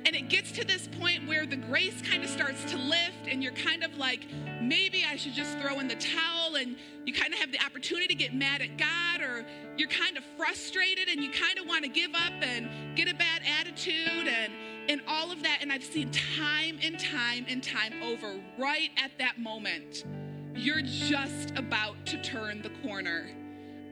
And 0.06 0.16
it 0.16 0.30
gets 0.30 0.52
to 0.54 0.66
this 0.66 0.88
point 1.00 1.28
where 1.28 1.46
the 1.46 1.58
grace 1.58 2.02
kind 2.02 2.24
of 2.24 2.30
starts 2.30 2.64
to 2.72 2.78
lift, 2.78 3.28
and 3.30 3.44
you're 3.44 3.54
kind 3.54 3.84
of 3.84 3.96
like, 3.98 4.26
maybe 4.62 5.06
I 5.10 5.16
should 5.16 5.34
just 5.34 5.58
throw 5.60 5.80
in 5.80 5.88
the 5.88 5.96
towel, 5.96 6.56
and 6.56 6.76
you 7.06 7.14
kind 7.14 7.34
of 7.34 7.40
have 7.40 7.52
the 7.52 7.64
opportunity 7.64 8.08
to 8.08 8.16
get 8.16 8.34
mad 8.34 8.62
at 8.62 8.78
God, 8.78 9.22
or 9.22 9.46
you're 9.78 9.90
kind 9.90 10.18
of 10.18 10.24
frustrated 10.38 11.08
and 11.08 11.24
you 11.24 11.30
kind 11.30 11.58
of 11.60 11.68
want 11.68 11.84
to 11.84 11.90
give 11.90 12.14
up 12.14 12.34
and 12.42 12.96
get 12.96 13.08
a 13.08 13.14
bad 13.14 13.42
attitude 13.60 14.28
and 14.28 14.52
and 14.90 15.02
all 15.08 15.32
of 15.32 15.42
that 15.44 15.60
and 15.62 15.72
I've 15.72 15.84
seen 15.84 16.12
time 16.12 16.80
and 16.84 17.00
time 17.00 17.46
and 17.48 17.64
time 17.64 17.94
over 18.04 18.40
right 18.58 18.90
at 18.98 19.12
that 19.20 19.40
moment 19.40 20.04
you're 20.56 20.82
just 20.82 21.52
about 21.56 22.06
to 22.08 22.22
turn 22.22 22.62
the 22.62 22.72
corner 22.86 23.30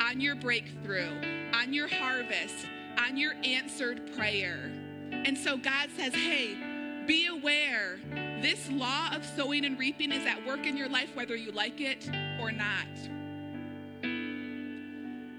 on 0.01 0.19
your 0.19 0.35
breakthrough, 0.35 1.09
on 1.53 1.73
your 1.73 1.87
harvest, 1.87 2.67
on 2.99 3.17
your 3.17 3.33
answered 3.43 4.13
prayer. 4.15 4.71
And 5.11 5.37
so 5.37 5.57
God 5.57 5.89
says, 5.95 6.13
"Hey, 6.13 6.57
be 7.05 7.27
aware. 7.27 7.99
This 8.41 8.69
law 8.69 9.09
of 9.13 9.25
sowing 9.25 9.65
and 9.65 9.79
reaping 9.79 10.11
is 10.11 10.25
at 10.25 10.45
work 10.45 10.65
in 10.65 10.75
your 10.75 10.89
life 10.89 11.15
whether 11.15 11.35
you 11.35 11.51
like 11.51 11.79
it 11.79 12.09
or 12.39 12.51
not." 12.51 12.87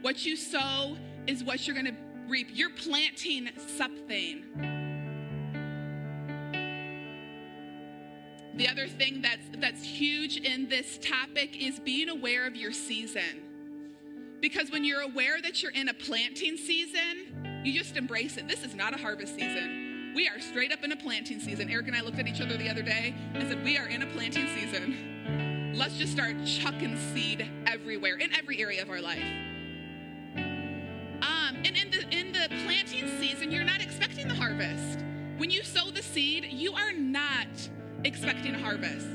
What 0.02 0.24
you 0.24 0.36
sow 0.36 0.96
is 1.26 1.44
what 1.44 1.66
you're 1.66 1.74
going 1.74 1.94
to 1.94 1.96
reap. 2.26 2.48
You're 2.52 2.70
planting 2.70 3.50
something. 3.76 4.87
The 8.58 8.68
other 8.68 8.88
thing 8.88 9.22
that's 9.22 9.46
that's 9.58 9.84
huge 9.84 10.36
in 10.36 10.68
this 10.68 10.98
topic 10.98 11.62
is 11.62 11.78
being 11.78 12.08
aware 12.08 12.44
of 12.44 12.56
your 12.56 12.72
season. 12.72 13.44
Because 14.40 14.72
when 14.72 14.84
you're 14.84 15.02
aware 15.02 15.40
that 15.40 15.62
you're 15.62 15.70
in 15.70 15.88
a 15.88 15.94
planting 15.94 16.56
season, 16.56 17.62
you 17.64 17.72
just 17.72 17.96
embrace 17.96 18.36
it. 18.36 18.48
This 18.48 18.64
is 18.64 18.74
not 18.74 18.94
a 18.94 18.98
harvest 19.00 19.36
season. 19.36 20.12
We 20.16 20.28
are 20.28 20.40
straight 20.40 20.72
up 20.72 20.82
in 20.82 20.90
a 20.90 20.96
planting 20.96 21.38
season. 21.38 21.70
Eric 21.70 21.86
and 21.86 21.96
I 21.96 22.00
looked 22.00 22.18
at 22.18 22.26
each 22.26 22.40
other 22.40 22.56
the 22.56 22.68
other 22.68 22.82
day 22.82 23.14
and 23.34 23.48
said, 23.48 23.62
"We 23.62 23.78
are 23.78 23.86
in 23.86 24.02
a 24.02 24.06
planting 24.06 24.48
season." 24.48 25.74
Let's 25.76 25.96
just 25.96 26.10
start 26.10 26.34
chucking 26.44 26.96
seed 27.14 27.48
everywhere 27.64 28.16
in 28.16 28.34
every 28.34 28.60
area 28.60 28.82
of 28.82 28.90
our 28.90 29.00
life. 29.00 29.22
Um, 30.34 31.56
and 31.64 31.76
in 31.76 31.90
the 31.92 32.08
in 32.10 32.32
the 32.32 32.48
planting 32.64 33.06
season, 33.20 33.52
you're 33.52 33.62
not 33.62 33.80
expecting 33.80 34.26
the 34.26 34.34
harvest. 34.34 35.04
When 35.36 35.48
you 35.48 35.62
sow 35.62 35.92
the 35.92 36.02
seed, 36.02 36.48
you 36.50 36.72
are 36.74 36.92
not 36.92 37.46
expecting 38.04 38.54
a 38.54 38.58
harvest. 38.58 39.06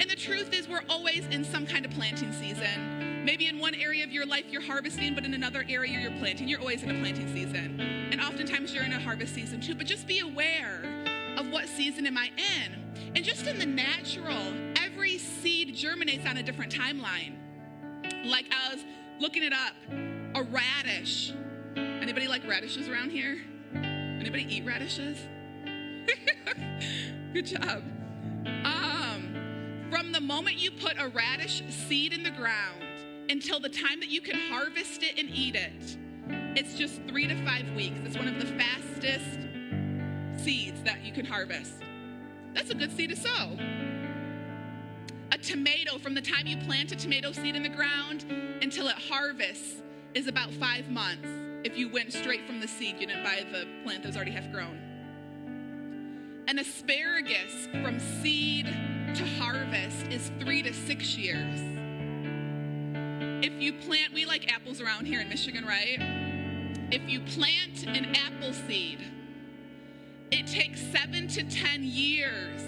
And 0.00 0.08
the 0.08 0.16
truth 0.16 0.54
is, 0.54 0.68
we're 0.68 0.84
always 0.88 1.26
in 1.26 1.44
some 1.44 1.66
kind 1.66 1.84
of 1.84 1.90
planting 1.92 2.32
season. 2.32 3.24
Maybe 3.24 3.46
in 3.46 3.58
one 3.58 3.74
area 3.74 4.04
of 4.04 4.12
your 4.12 4.24
life 4.24 4.44
you're 4.48 4.62
harvesting, 4.62 5.14
but 5.14 5.24
in 5.24 5.34
another 5.34 5.64
area 5.68 5.98
you're 5.98 6.18
planting. 6.18 6.48
You're 6.48 6.60
always 6.60 6.82
in 6.82 6.90
a 6.90 6.98
planting 7.00 7.32
season. 7.32 7.80
And 7.80 8.20
oftentimes 8.20 8.72
you're 8.72 8.84
in 8.84 8.92
a 8.92 9.00
harvest 9.00 9.34
season 9.34 9.60
too. 9.60 9.74
But 9.74 9.86
just 9.86 10.06
be 10.06 10.20
aware 10.20 10.82
of 11.36 11.50
what 11.50 11.68
season 11.68 12.06
am 12.06 12.16
I 12.16 12.30
in. 12.36 13.12
And 13.14 13.24
just 13.24 13.46
in 13.46 13.58
the 13.58 13.66
natural, 13.66 14.54
every 14.76 15.18
seed 15.18 15.74
germinates 15.74 16.26
on 16.26 16.36
a 16.36 16.42
different 16.42 16.74
timeline. 16.74 17.34
Like 18.24 18.46
I 18.50 18.74
was 18.74 18.84
looking 19.20 19.42
it 19.42 19.52
up, 19.52 19.74
a 20.34 20.42
radish. 20.42 21.32
Anybody 21.76 22.28
like 22.28 22.46
radishes 22.46 22.88
around 22.88 23.10
here? 23.10 23.38
Anybody 23.74 24.46
eat 24.48 24.64
radishes? 24.64 25.18
Good 27.32 27.46
job. 27.46 27.82
From 30.08 30.14
the 30.14 30.20
moment 30.34 30.56
you 30.56 30.70
put 30.70 30.94
a 30.98 31.08
radish 31.08 31.62
seed 31.68 32.14
in 32.14 32.22
the 32.22 32.30
ground 32.30 32.82
until 33.28 33.60
the 33.60 33.68
time 33.68 34.00
that 34.00 34.08
you 34.08 34.22
can 34.22 34.38
harvest 34.50 35.02
it 35.02 35.18
and 35.18 35.28
eat 35.28 35.54
it, 35.54 35.98
it's 36.56 36.72
just 36.78 37.02
three 37.06 37.26
to 37.26 37.34
five 37.44 37.70
weeks. 37.76 37.98
It's 38.06 38.16
one 38.16 38.26
of 38.26 38.40
the 38.40 38.46
fastest 38.46 39.38
seeds 40.42 40.82
that 40.84 41.04
you 41.04 41.12
can 41.12 41.26
harvest. 41.26 41.74
That's 42.54 42.70
a 42.70 42.74
good 42.74 42.90
seed 42.96 43.10
to 43.10 43.16
sow. 43.16 43.58
A 45.30 45.36
tomato, 45.36 45.98
from 45.98 46.14
the 46.14 46.22
time 46.22 46.46
you 46.46 46.56
plant 46.56 46.90
a 46.90 46.96
tomato 46.96 47.30
seed 47.32 47.54
in 47.54 47.62
the 47.62 47.68
ground 47.68 48.24
until 48.62 48.88
it 48.88 48.96
harvests, 48.96 49.82
is 50.14 50.26
about 50.26 50.50
five 50.52 50.88
months. 50.88 51.28
If 51.64 51.76
you 51.76 51.90
went 51.90 52.14
straight 52.14 52.46
from 52.46 52.60
the 52.60 52.68
seed, 52.68 52.96
you 52.98 53.08
didn't 53.08 53.24
buy 53.24 53.44
the 53.52 53.68
plant 53.84 54.04
that 54.04 54.08
was 54.08 54.16
already 54.16 54.30
half 54.30 54.50
grown. 54.50 54.78
An 56.48 56.58
asparagus 56.58 57.68
from 57.82 58.00
seed 58.22 58.74
to 59.14 59.26
harvest 59.40 60.06
is 60.08 60.30
three 60.40 60.62
to 60.62 60.72
six 60.72 61.16
years. 61.16 61.60
If 63.44 63.52
you 63.60 63.72
plant, 63.72 64.12
we 64.12 64.24
like 64.24 64.52
apples 64.52 64.80
around 64.80 65.06
here 65.06 65.20
in 65.20 65.28
Michigan, 65.28 65.64
right? 65.64 65.98
If 66.90 67.08
you 67.08 67.20
plant 67.20 67.86
an 67.86 68.14
apple 68.14 68.52
seed, 68.52 69.00
it 70.30 70.46
takes 70.46 70.80
seven 70.80 71.28
to 71.28 71.42
10 71.44 71.84
years 71.84 72.62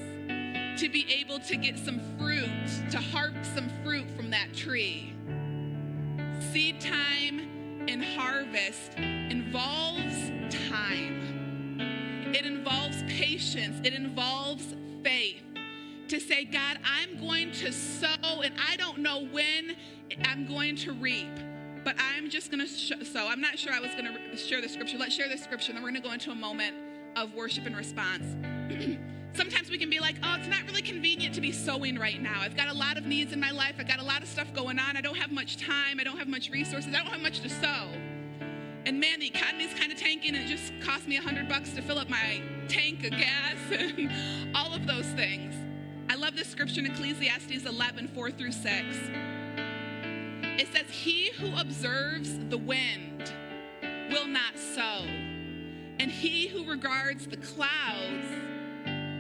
to 0.80 0.88
be 0.88 1.06
able 1.12 1.40
to 1.40 1.56
get 1.56 1.78
some 1.78 2.00
fruit, 2.18 2.90
to 2.90 2.98
harvest 2.98 3.54
some 3.54 3.68
fruit 3.84 4.10
from 4.16 4.30
that 4.30 4.54
tree. 4.54 5.12
Seed 6.52 6.80
time 6.80 7.86
and 7.88 8.02
harvest 8.02 8.94
involves 8.96 10.30
time, 10.68 12.32
it 12.34 12.46
involves 12.46 13.02
patience, 13.04 13.80
it 13.84 13.92
involves 13.92 14.74
faith. 15.02 15.49
To 16.10 16.18
say, 16.18 16.44
God, 16.44 16.78
I'm 16.84 17.20
going 17.20 17.52
to 17.52 17.72
sow, 17.72 18.40
and 18.42 18.52
I 18.68 18.76
don't 18.76 18.98
know 18.98 19.26
when 19.30 19.76
I'm 20.24 20.46
going 20.46 20.74
to 20.76 20.92
reap 20.92 21.28
but 21.84 21.96
I'm 21.98 22.28
just 22.28 22.50
going 22.50 22.60
to 22.60 22.66
sh- 22.66 22.92
so 23.10 23.26
I'm 23.26 23.40
not 23.40 23.58
sure 23.58 23.72
I 23.72 23.80
was 23.80 23.90
going 23.92 24.06
to 24.06 24.36
share 24.36 24.60
the 24.60 24.68
scripture. 24.68 24.98
Let's 24.98 25.14
share 25.14 25.28
the 25.28 25.38
scripture, 25.38 25.72
then 25.72 25.82
we're 25.82 25.90
going 25.90 26.02
to 26.02 26.06
go 26.06 26.12
into 26.12 26.30
a 26.30 26.34
moment 26.34 26.74
of 27.16 27.34
worship 27.34 27.66
and 27.66 27.76
response. 27.76 28.24
Sometimes 29.32 29.70
we 29.70 29.78
can 29.78 29.88
be 29.88 30.00
like, 30.00 30.16
oh, 30.22 30.36
it's 30.38 30.48
not 30.48 30.62
really 30.66 30.82
convenient 30.82 31.34
to 31.36 31.40
be 31.40 31.52
sowing 31.52 31.98
right 31.98 32.20
now. 32.20 32.40
I've 32.40 32.56
got 32.56 32.68
a 32.68 32.74
lot 32.74 32.98
of 32.98 33.06
needs 33.06 33.32
in 33.32 33.40
my 33.40 33.52
life. 33.52 33.76
I've 33.78 33.88
got 33.88 34.00
a 34.00 34.04
lot 34.04 34.22
of 34.22 34.28
stuff 34.28 34.52
going 34.52 34.78
on. 34.78 34.96
I 34.96 35.00
don't 35.00 35.16
have 35.16 35.30
much 35.30 35.56
time. 35.56 36.00
I 36.00 36.04
don't 36.04 36.18
have 36.18 36.28
much 36.28 36.50
resources. 36.50 36.92
I 36.92 36.98
don't 36.98 37.12
have 37.12 37.22
much 37.22 37.40
to 37.40 37.48
sow. 37.48 37.88
And 38.86 38.98
man, 38.98 39.20
the 39.20 39.28
economy's 39.28 39.72
kind 39.74 39.92
of 39.92 39.98
tanking. 39.98 40.34
And 40.34 40.44
it 40.44 40.48
just 40.48 40.72
cost 40.80 41.06
me 41.06 41.16
a 41.16 41.22
hundred 41.22 41.48
bucks 41.48 41.72
to 41.74 41.82
fill 41.82 41.98
up 41.98 42.08
my 42.08 42.42
tank 42.68 43.04
of 43.04 43.12
gas 43.12 43.56
and 43.70 44.10
all 44.56 44.74
of 44.74 44.86
those 44.86 45.06
things. 45.06 45.54
I 46.10 46.16
love 46.16 46.34
this 46.34 46.48
scripture 46.48 46.80
in 46.80 46.86
Ecclesiastes 46.86 47.64
11, 47.64 48.08
4 48.08 48.30
through 48.32 48.50
6. 48.50 48.66
It 50.42 50.66
says, 50.72 50.90
He 50.90 51.30
who 51.30 51.56
observes 51.56 52.36
the 52.48 52.58
wind 52.58 53.32
will 54.10 54.26
not 54.26 54.58
sow, 54.58 55.04
and 56.00 56.10
he 56.10 56.48
who 56.48 56.68
regards 56.68 57.28
the 57.28 57.36
clouds 57.36 58.26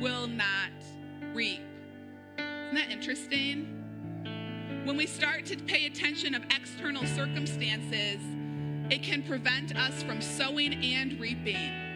will 0.02 0.26
not 0.26 0.72
reap. 1.32 1.60
Isn't 2.36 2.74
that 2.74 2.90
interesting? 2.90 4.82
When 4.84 4.96
we 4.96 5.06
start 5.06 5.46
to 5.46 5.56
pay 5.58 5.86
attention 5.86 6.34
of 6.34 6.42
external 6.46 7.06
circumstances, 7.06 8.20
it 8.90 9.04
can 9.04 9.22
prevent 9.22 9.76
us 9.76 10.02
from 10.02 10.20
sowing 10.20 10.74
and 10.74 11.20
reaping. 11.20 11.89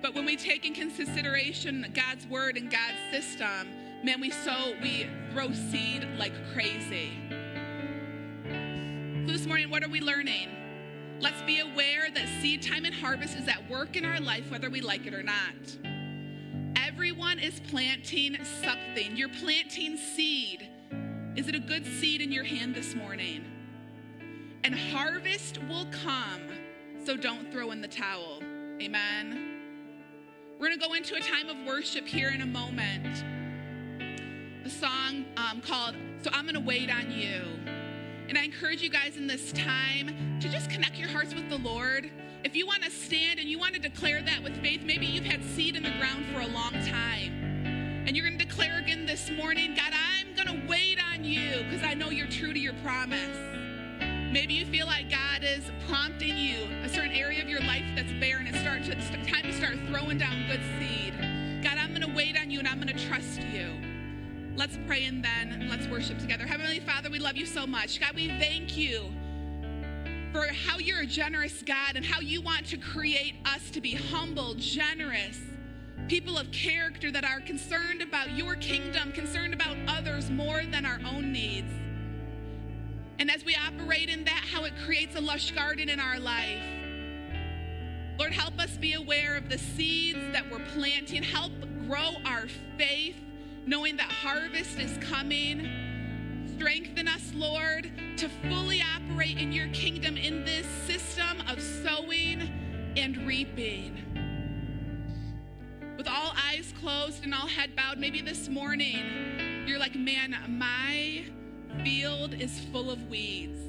But 0.00 0.14
when 0.14 0.24
we 0.24 0.36
take 0.36 0.64
in 0.64 0.74
consideration 0.74 1.90
God's 1.92 2.26
word 2.26 2.56
and 2.56 2.70
God's 2.70 2.98
system, 3.10 3.68
man, 4.04 4.20
we 4.20 4.30
sow, 4.30 4.74
we 4.80 5.08
throw 5.32 5.52
seed 5.52 6.06
like 6.16 6.32
crazy. 6.52 7.12
So 9.26 9.32
this 9.32 9.46
morning, 9.46 9.70
what 9.70 9.82
are 9.82 9.88
we 9.88 10.00
learning? 10.00 10.48
Let's 11.20 11.42
be 11.42 11.58
aware 11.58 12.10
that 12.14 12.28
seed 12.40 12.62
time 12.62 12.84
and 12.84 12.94
harvest 12.94 13.36
is 13.36 13.48
at 13.48 13.68
work 13.68 13.96
in 13.96 14.04
our 14.04 14.20
life, 14.20 14.50
whether 14.50 14.70
we 14.70 14.80
like 14.80 15.06
it 15.06 15.14
or 15.14 15.22
not. 15.24 15.54
Everyone 16.76 17.40
is 17.40 17.60
planting 17.68 18.38
something. 18.62 19.16
You're 19.16 19.28
planting 19.28 19.96
seed. 19.96 20.68
Is 21.34 21.48
it 21.48 21.56
a 21.56 21.60
good 21.60 21.84
seed 21.84 22.20
in 22.20 22.30
your 22.30 22.44
hand 22.44 22.74
this 22.74 22.94
morning? 22.94 23.44
And 24.62 24.74
harvest 24.74 25.58
will 25.68 25.86
come, 26.04 26.42
so 27.04 27.16
don't 27.16 27.52
throw 27.52 27.72
in 27.72 27.80
the 27.80 27.88
towel. 27.88 28.42
Amen. 28.80 29.57
We're 30.58 30.66
going 30.66 30.80
to 30.80 30.88
go 30.88 30.94
into 30.94 31.14
a 31.14 31.20
time 31.20 31.48
of 31.48 31.56
worship 31.64 32.04
here 32.04 32.30
in 32.30 32.40
a 32.40 32.46
moment. 32.46 33.22
A 34.64 34.68
song 34.68 35.24
um, 35.36 35.60
called 35.60 35.94
So 36.22 36.30
I'm 36.32 36.46
going 36.46 36.56
to 36.56 36.60
Wait 36.60 36.90
on 36.90 37.12
You. 37.12 37.42
And 38.28 38.36
I 38.36 38.42
encourage 38.42 38.82
you 38.82 38.90
guys 38.90 39.16
in 39.16 39.28
this 39.28 39.52
time 39.52 40.40
to 40.40 40.48
just 40.48 40.68
connect 40.68 40.96
your 40.96 41.10
hearts 41.10 41.32
with 41.32 41.48
the 41.48 41.58
Lord. 41.58 42.10
If 42.42 42.56
you 42.56 42.66
want 42.66 42.82
to 42.82 42.90
stand 42.90 43.38
and 43.38 43.48
you 43.48 43.56
want 43.56 43.74
to 43.74 43.80
declare 43.80 44.20
that 44.20 44.42
with 44.42 44.60
faith, 44.60 44.82
maybe 44.82 45.06
you've 45.06 45.24
had 45.24 45.44
seed 45.44 45.76
in 45.76 45.84
the 45.84 45.92
ground 45.96 46.26
for 46.34 46.40
a 46.40 46.48
long 46.48 46.72
time. 46.72 48.04
And 48.08 48.16
you're 48.16 48.26
going 48.26 48.36
to 48.36 48.44
declare 48.44 48.80
again 48.80 49.06
this 49.06 49.30
morning, 49.30 49.76
God, 49.76 49.92
I'm 49.94 50.34
going 50.34 50.60
to 50.60 50.68
wait 50.68 50.98
on 51.14 51.22
you 51.22 51.62
because 51.70 51.84
I 51.84 51.94
know 51.94 52.10
you're 52.10 52.26
true 52.26 52.52
to 52.52 52.58
your 52.58 52.74
promise. 52.82 53.36
Maybe 54.32 54.54
you 54.54 54.66
feel 54.66 54.86
like 54.86 55.08
God 55.08 55.44
is 55.44 55.70
prompting 55.88 56.36
you 56.36 56.66
a 56.82 56.88
certain 56.88 57.12
area 57.12 57.40
of 57.42 57.48
your 57.48 57.60
life 57.60 57.84
barren. 58.20 58.46
It's 58.46 58.60
start 58.60 58.84
to, 58.84 58.94
time 59.30 59.42
to 59.44 59.52
start 59.52 59.76
throwing 59.88 60.18
down 60.18 60.46
good 60.46 60.60
seed. 60.78 61.14
God, 61.62 61.78
I'm 61.78 61.90
going 61.90 62.02
to 62.02 62.14
wait 62.14 62.38
on 62.38 62.50
you 62.50 62.58
and 62.58 62.68
I'm 62.68 62.80
going 62.80 62.94
to 62.94 63.06
trust 63.06 63.40
you. 63.40 63.72
Let's 64.56 64.78
pray 64.86 65.04
and 65.04 65.24
then 65.24 65.68
let's 65.70 65.86
worship 65.86 66.18
together. 66.18 66.44
Heavenly 66.44 66.80
Father, 66.80 67.10
we 67.10 67.18
love 67.18 67.36
you 67.36 67.46
so 67.46 67.66
much. 67.66 68.00
God, 68.00 68.14
we 68.14 68.28
thank 68.28 68.76
you 68.76 69.12
for 70.32 70.46
how 70.66 70.78
you're 70.78 71.00
a 71.00 71.06
generous 71.06 71.62
God 71.62 71.96
and 71.96 72.04
how 72.04 72.20
you 72.20 72.40
want 72.40 72.66
to 72.66 72.76
create 72.76 73.34
us 73.44 73.70
to 73.70 73.80
be 73.80 73.94
humble, 73.94 74.54
generous, 74.54 75.40
people 76.08 76.36
of 76.36 76.50
character 76.50 77.10
that 77.10 77.24
are 77.24 77.40
concerned 77.40 78.02
about 78.02 78.32
your 78.36 78.56
kingdom, 78.56 79.12
concerned 79.12 79.54
about 79.54 79.76
others 79.86 80.30
more 80.30 80.62
than 80.70 80.84
our 80.84 81.00
own 81.06 81.32
needs. 81.32 81.72
And 83.20 83.30
as 83.30 83.44
we 83.44 83.56
operate 83.56 84.08
in 84.08 84.24
that, 84.24 84.44
how 84.52 84.64
it 84.64 84.72
creates 84.84 85.16
a 85.16 85.20
lush 85.20 85.50
garden 85.52 85.88
in 85.88 86.00
our 86.00 86.18
life. 86.18 86.77
Lord, 88.18 88.32
help 88.32 88.58
us 88.58 88.76
be 88.76 88.94
aware 88.94 89.36
of 89.36 89.48
the 89.48 89.58
seeds 89.58 90.18
that 90.32 90.50
we're 90.50 90.64
planting. 90.74 91.22
Help 91.22 91.52
grow 91.86 92.14
our 92.24 92.46
faith 92.76 93.14
knowing 93.64 93.96
that 93.96 94.10
harvest 94.10 94.78
is 94.78 94.96
coming. 94.98 95.68
Strengthen 96.56 97.06
us, 97.06 97.32
Lord, 97.34 97.92
to 98.16 98.28
fully 98.48 98.82
operate 98.82 99.38
in 99.38 99.52
your 99.52 99.68
kingdom 99.68 100.16
in 100.16 100.44
this 100.44 100.66
system 100.86 101.40
of 101.46 101.62
sowing 101.62 102.92
and 102.96 103.16
reaping. 103.18 104.02
With 105.96 106.08
all 106.08 106.34
eyes 106.48 106.74
closed 106.80 107.22
and 107.22 107.32
all 107.32 107.46
head 107.46 107.76
bowed, 107.76 107.98
maybe 107.98 108.20
this 108.20 108.48
morning 108.48 109.64
you're 109.66 109.78
like, 109.78 109.94
man, 109.94 110.34
my 110.48 111.24
field 111.84 112.34
is 112.34 112.58
full 112.72 112.90
of 112.90 113.08
weeds. 113.08 113.60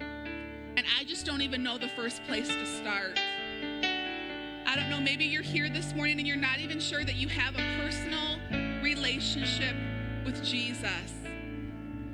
And 0.00 0.84
I 0.98 1.04
just 1.04 1.26
don't 1.26 1.42
even 1.42 1.62
know 1.62 1.76
the 1.76 1.88
first 1.88 2.22
place 2.24 2.48
to 2.48 2.66
start. 2.66 3.18
I 4.76 4.80
don't 4.80 4.90
know, 4.90 5.00
maybe 5.00 5.24
you're 5.24 5.40
here 5.40 5.70
this 5.70 5.94
morning 5.94 6.18
and 6.18 6.28
you're 6.28 6.36
not 6.36 6.58
even 6.58 6.78
sure 6.80 7.02
that 7.02 7.14
you 7.16 7.28
have 7.28 7.54
a 7.54 7.82
personal 7.82 8.38
relationship 8.82 9.74
with 10.22 10.44
Jesus. 10.44 11.14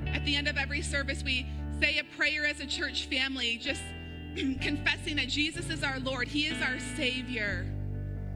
At 0.07 0.23
the 0.23 0.37
end 0.37 0.47
of 0.47 0.55
every 0.55 0.81
service, 0.81 1.25
we 1.25 1.45
say 1.81 1.97
a 1.97 2.05
prayer 2.15 2.45
as 2.45 2.61
a 2.61 2.65
church 2.65 3.07
family, 3.07 3.57
just 3.57 3.81
confessing 4.61 5.17
that 5.17 5.27
Jesus 5.27 5.69
is 5.69 5.83
our 5.83 5.99
Lord, 5.99 6.29
He 6.29 6.45
is 6.45 6.61
our 6.61 6.79
Savior. 6.95 7.65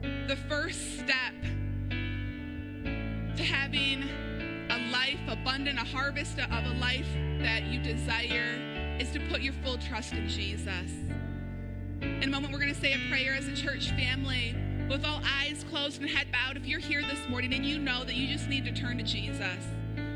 The 0.02 0.36
first 0.46 0.98
step 0.98 1.32
to 1.88 3.42
having 3.42 4.02
a 4.68 4.90
life 4.92 5.20
abundant, 5.26 5.78
a 5.78 5.84
harvest 5.84 6.38
of 6.38 6.66
a 6.66 6.74
life 6.78 7.08
that 7.40 7.62
you 7.62 7.80
desire, 7.82 8.60
is 9.00 9.10
to 9.12 9.20
put 9.30 9.40
your 9.40 9.54
full 9.64 9.78
trust 9.78 10.12
in 10.12 10.28
Jesus. 10.28 10.92
In 12.00 12.24
a 12.24 12.28
moment, 12.28 12.52
we're 12.52 12.60
going 12.60 12.74
to 12.74 12.80
say 12.80 12.92
a 12.92 13.08
prayer 13.08 13.34
as 13.34 13.48
a 13.48 13.54
church 13.54 13.90
family 13.90 14.54
with 14.88 15.04
all 15.04 15.20
eyes 15.24 15.64
closed 15.68 16.00
and 16.00 16.08
head 16.08 16.28
bowed, 16.32 16.56
if 16.56 16.66
you're 16.66 16.80
here 16.80 17.02
this 17.02 17.28
morning 17.28 17.52
and 17.52 17.66
you 17.66 17.78
know 17.78 18.04
that 18.04 18.14
you 18.14 18.26
just 18.28 18.48
need 18.48 18.64
to 18.64 18.72
turn 18.72 18.98
to 18.98 19.04
Jesus, 19.04 19.58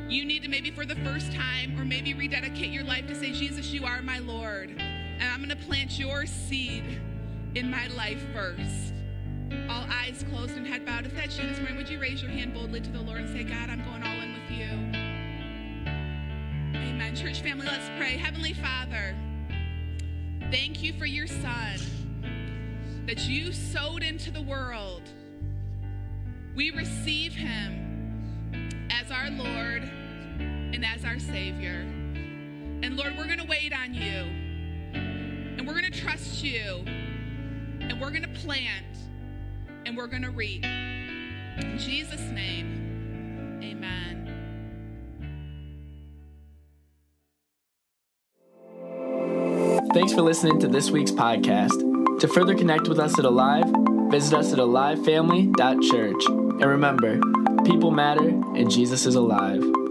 you 0.09 0.25
need 0.25 0.42
to 0.42 0.49
maybe 0.49 0.71
for 0.71 0.87
the 0.87 0.95
first 0.97 1.33
time 1.33 1.79
or 1.79 1.85
maybe 1.85 2.14
rededicate 2.14 2.71
your 2.71 2.85
life 2.85 3.07
to 3.09 3.14
say, 3.14 3.33
Jesus, 3.33 3.73
you 3.73 3.85
are 3.85 4.01
my 4.01 4.18
Lord. 4.18 4.71
And 4.79 5.23
I'm 5.23 5.38
going 5.45 5.51
to 5.51 5.66
plant 5.66 5.99
your 5.99 6.25
seed 6.27 6.85
in 7.55 7.71
my 7.71 7.88
life 7.88 8.25
first. 8.33 8.95
All 9.68 9.85
eyes 9.90 10.25
closed 10.31 10.57
and 10.57 10.66
head 10.66 10.87
bowed. 10.87 11.05
If 11.07 11.14
that's 11.14 11.37
you 11.38 11.47
this 11.49 11.59
morning, 11.59 11.77
would 11.77 11.88
you 11.88 11.99
raise 11.99 12.23
your 12.23 12.31
hand 12.31 12.55
boldly 12.55 12.81
to 12.81 12.90
the 12.90 13.03
Lord 13.03 13.21
and 13.21 13.29
say, 13.29 13.45
God, 13.45 13.68
I'm 13.68 13.85
going 13.85 14.03
all 14.03 14.23
in 14.23 14.33
with 14.33 14.51
you? 14.51 14.68
Amen. 16.81 17.14
Church 17.14 17.42
family, 17.42 17.66
let's 17.66 17.88
pray. 17.99 18.16
Heavenly 18.16 18.55
Father, 18.55 19.14
thank 20.53 20.83
you 20.83 20.93
for 20.93 21.07
your 21.07 21.27
son 21.27 21.79
that 23.07 23.27
you 23.27 23.53
sowed 23.53 24.03
into 24.03 24.31
the 24.31 24.43
world. 24.43 25.01
We 26.55 26.71
receive 26.73 27.33
him 27.33 28.69
as 28.91 29.11
our 29.11 29.31
Lord 29.31 29.83
and 29.83 30.85
as 30.85 31.07
our 31.07 31.19
Savior. 31.19 31.81
And 32.83 32.99
Lord, 32.99 33.17
we're 33.17 33.25
going 33.25 33.38
to 33.38 33.47
wait 33.47 33.73
on 33.73 33.95
you. 33.95 34.27
And 34.93 35.67
we're 35.67 35.73
going 35.73 35.91
to 35.91 35.99
trust 35.99 36.45
you. 36.45 36.85
And 37.81 37.99
we're 37.99 38.11
going 38.11 38.23
to 38.23 38.41
plant. 38.41 38.85
And 39.87 39.97
we're 39.97 40.07
going 40.07 40.23
to 40.23 40.31
reap. 40.31 40.67
In 40.67 41.79
Jesus' 41.79 42.21
name, 42.31 43.59
amen. 43.62 44.22
Thanks 49.94 50.14
for 50.14 50.22
listening 50.22 50.59
to 50.61 50.68
this 50.68 50.90
week's 50.90 51.11
podcast. 51.11 52.18
To 52.18 52.26
further 52.26 52.55
connect 52.55 52.88
with 52.88 52.98
us 52.98 53.18
at 53.18 53.26
Alive, 53.26 53.66
visit 54.11 54.33
us 54.33 54.50
at 54.50 54.59
alivefamily.church. 54.59 56.24
And 56.28 56.64
remember, 56.64 57.20
people 57.64 57.90
matter 57.90 58.28
and 58.28 58.70
Jesus 58.70 59.05
is 59.05 59.16
alive. 59.16 59.82